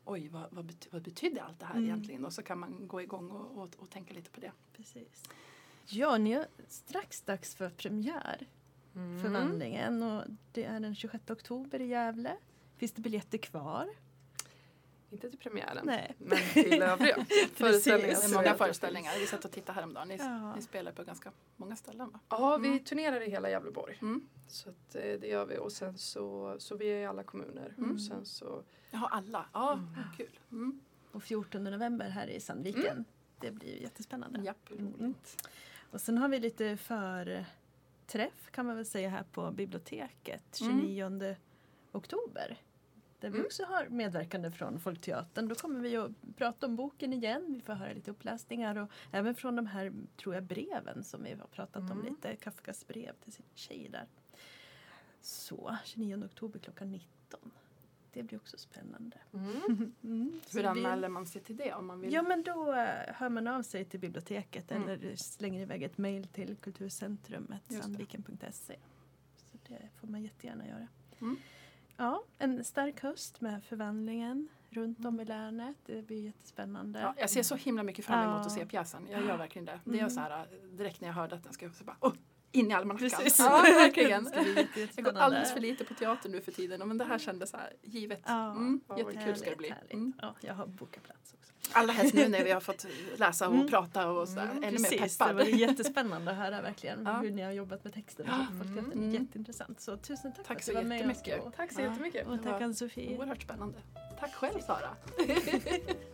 oj, 0.05 0.29
vad, 0.29 0.47
vad, 0.51 0.65
bety 0.65 0.89
vad 0.93 1.03
betyder 1.03 1.43
allt 1.43 1.61
det 1.61 1.67
här 1.67 1.75
mm. 1.75 1.85
egentligen? 1.85 2.25
Och 2.25 2.33
så 2.33 2.43
kan 2.43 2.59
man 2.59 2.89
gå 2.89 3.03
igång 3.03 3.31
och, 3.31 3.63
och, 3.63 3.69
och 3.77 3.91
tänka 3.91 4.15
lite 4.15 4.31
på 4.31 4.41
det. 4.41 4.53
Precis. 4.77 5.23
Ja, 5.87 6.19
ni 6.19 6.33
är 6.33 6.47
strax 6.69 7.23
dags 7.23 7.55
för 7.55 7.71
premiär. 7.71 8.47
Mm. 8.95 9.23
Förvandlingen 9.23 10.03
och 10.03 10.25
det 10.53 10.65
är 10.65 10.81
den 10.81 10.95
26 10.95 11.31
oktober 11.31 11.81
i 11.81 11.87
Gävle. 11.87 12.37
Finns 12.77 12.93
det 12.93 13.03
biljetter 13.03 13.39
kvar? 13.39 13.89
Inte 15.15 15.31
till 15.31 15.39
premiären, 15.39 15.87
Nej. 15.87 16.15
men 16.19 16.39
till 16.53 16.83
övriga 16.83 17.27
föreställningar. 17.55 18.17
Det 18.21 18.25
är 18.25 18.35
många 18.35 18.55
föreställningar. 18.55 19.13
Vi 19.19 19.27
satt 19.27 19.45
och 19.45 19.51
tittade 19.51 19.77
häromdagen. 19.77 20.09
Ni, 20.09 20.17
ja. 20.17 20.55
ni 20.55 20.63
spelar 20.63 20.93
på 20.93 21.05
ganska 21.05 21.33
många 21.57 21.77
ställen 21.77 22.11
va? 22.11 22.21
Ja, 22.29 22.57
vi 22.57 22.69
mm. 22.69 22.85
turnerar 22.85 23.21
i 23.21 23.31
hela 23.31 23.51
Gävleborg. 23.51 23.99
Mm. 24.03 24.29
Så 24.49 24.69
att, 24.69 24.95
eh, 24.95 25.03
det 25.03 25.27
gör 25.27 25.47
vi 25.47 25.59
och 25.59 25.73
sen 25.73 25.99
så, 25.99 26.57
så 26.59 26.77
vi 26.77 26.87
är 26.87 27.01
i 27.01 27.07
alla 27.07 27.23
kommuner. 27.23 27.75
Mm. 27.79 27.93
Och 27.93 28.01
sen 28.01 28.27
så... 28.27 28.63
Jaha, 28.91 29.09
alla. 29.09 29.47
Ja, 29.53 29.73
mm. 29.73 29.87
kul. 30.17 30.39
Mm. 30.53 30.81
Och 31.13 31.23
14 31.23 31.65
november 31.65 32.09
här 32.09 32.27
i 32.27 32.41
Sandviken. 32.41 32.87
Mm. 32.87 33.05
Det 33.41 33.51
blir 33.51 33.83
jättespännande. 33.83 34.41
Japp, 34.45 34.71
roligt. 34.71 35.49
Och 35.91 36.01
sen 36.01 36.19
har 36.19 36.29
vi 36.29 36.39
lite 36.39 36.77
förträff 36.77 38.51
kan 38.51 38.67
man 38.67 38.77
väl 38.77 38.87
säga 38.87 39.09
här 39.09 39.25
på 39.33 39.51
biblioteket 39.51 40.43
29 40.53 41.37
oktober 41.93 42.59
där 43.21 43.31
vi 43.31 43.39
mm. 43.39 43.47
också 43.47 43.65
har 43.65 43.89
medverkande 43.89 44.51
från 44.51 44.81
Folkteatern. 44.81 45.49
Då 45.49 45.55
kommer 45.55 45.81
vi 45.81 45.97
att 45.97 46.11
prata 46.37 46.67
om 46.67 46.77
boken 46.77 47.13
igen. 47.13 47.45
Vi 47.49 47.61
får 47.61 47.73
höra 47.73 47.93
lite 47.93 48.11
uppläsningar 48.11 48.77
och 48.77 48.91
även 49.13 49.35
från 49.35 49.57
de 49.57 49.67
här, 49.67 49.93
tror 50.17 50.35
jag, 50.35 50.45
breven 50.45 51.05
som 51.05 51.23
vi 51.23 51.31
har 51.33 51.47
pratat 51.47 51.83
mm. 51.83 51.93
om 51.93 52.05
lite. 52.05 52.37
Kafkas 52.37 52.87
brev 52.87 53.13
till 53.25 53.33
sin 53.33 53.47
tjej 53.55 53.89
där. 53.93 54.07
Så, 55.21 55.77
29 55.85 56.25
oktober 56.25 56.59
klockan 56.59 56.91
19. 56.91 57.51
Det 58.13 58.23
blir 58.23 58.39
också 58.39 58.59
spännande. 58.59 59.17
Mm. 59.33 59.93
Mm. 60.03 60.41
Hur 60.53 60.65
anmäler 60.65 61.09
man 61.09 61.27
sig 61.27 61.43
till 61.43 61.57
det 61.57 61.73
om 61.73 61.87
man 61.87 62.01
vill? 62.01 62.13
Ja 62.13 62.23
men 62.23 62.43
då 62.43 62.71
uh, 62.71 62.77
hör 63.07 63.29
man 63.29 63.47
av 63.47 63.63
sig 63.63 63.85
till 63.85 64.01
biblioteket 64.01 64.71
mm. 64.71 64.89
eller 64.89 65.17
slänger 65.17 65.61
iväg 65.61 65.83
ett 65.83 65.99
mejl 65.99 66.27
till 66.27 66.57
kulturcentrumet 66.57 67.63
sandviken.se. 67.73 68.77
Så 69.37 69.59
det 69.69 69.89
får 70.01 70.09
man 70.09 70.23
jättegärna 70.23 70.69
göra. 70.69 70.89
Mm. 71.97 72.13
Ja, 72.13 72.25
en 72.39 72.65
stark 72.65 73.03
höst 73.03 73.41
med 73.41 73.65
förvandlingen 73.65 74.49
runt 74.71 75.05
om 75.05 75.21
i 75.21 75.25
länet. 75.25 75.77
Det 75.87 76.03
blir 76.03 76.23
jättespännande. 76.23 77.01
Ja, 77.01 77.15
jag 77.19 77.31
ser 77.31 77.43
så 77.43 77.55
himla 77.55 77.83
mycket 77.83 78.05
fram 78.05 78.29
emot 78.29 78.41
ja. 78.41 78.47
att 78.47 78.53
se 78.53 78.67
pjäsen. 78.67 79.07
Jag 79.11 79.25
gör 79.25 79.37
verkligen 79.37 79.65
det. 79.65 79.81
Det 79.85 80.01
är 80.01 80.09
så 80.09 80.21
här, 80.21 80.47
direkt 80.73 81.01
när 81.01 81.09
jag 81.09 81.15
hörde 81.15 81.35
att 81.35 81.45
den 81.45 81.53
ska 81.53 81.71
så 81.71 81.85
bara, 81.85 81.97
oh, 82.01 82.13
in 82.53 82.71
i 82.71 82.75
almanackan. 82.75 83.11
Precis. 83.11 83.39
Ja, 83.39 83.63
verkligen. 83.63 84.31
jag 84.97 85.05
går 85.05 85.17
alldeles 85.17 85.53
för 85.53 85.61
lite 85.61 85.85
på 85.85 85.95
teater 85.95 86.29
nu 86.29 86.41
för 86.41 86.53
tiden 86.53 86.89
men 86.89 86.99
det 86.99 87.05
här 87.05 87.19
kändes 87.19 87.51
så 87.51 87.57
här 87.57 87.73
givet. 87.83 88.23
Ja, 88.27 88.51
mm, 88.51 88.81
jättekul 88.97 89.37
ska 89.37 89.51
det 89.51 89.57
bli. 89.57 89.75
Mm. 89.91 90.13
Ja, 90.21 90.35
jag 90.41 90.55
har 90.55 90.67
bokat 90.67 91.03
plats 91.03 91.35
också. 91.35 91.54
Allra 91.73 91.93
helst 91.93 92.15
nu 92.15 92.29
när 92.29 92.45
vi 92.45 92.51
har 92.51 92.61
fått 92.61 92.87
läsa 93.17 93.49
och 93.49 93.55
mm. 93.55 93.69
prata 93.69 94.11
och 94.11 94.29
sådär. 94.29 94.49
Mm, 94.51 94.65
Ännu 94.65 94.79
mer 94.79 94.91
peppad. 94.91 95.29
Det 95.29 95.35
var 95.35 95.45
jättespännande 95.45 96.31
att 96.31 96.37
höra 96.37 96.63
verkligen 96.63 97.03
ja. 97.05 97.13
hur 97.13 97.31
ni 97.31 97.43
har 97.43 97.53
jobbat 97.53 97.85
med 97.85 97.95
texten. 97.95 98.27
Ja. 98.29 98.47
Mm. 98.93 99.11
Jätteintressant. 99.13 99.81
Så 99.81 99.97
tusen 99.97 100.33
tack, 100.33 100.47
tack 100.47 100.63
för 100.63 100.73
att 100.73 100.83
du 100.83 100.89
var 100.89 100.99
med 100.99 101.11
oss. 101.11 101.55
Tack 101.57 101.73
så 101.73 101.81
jättemycket. 101.81 102.27
Och 102.27 102.43
tack 102.43 102.63
Ann-Sofie. 102.63 103.19
Oerhört 103.19 103.43
spännande. 103.43 103.79
Tack 104.21 104.35
själv 104.35 104.61
Sara. 104.61 104.97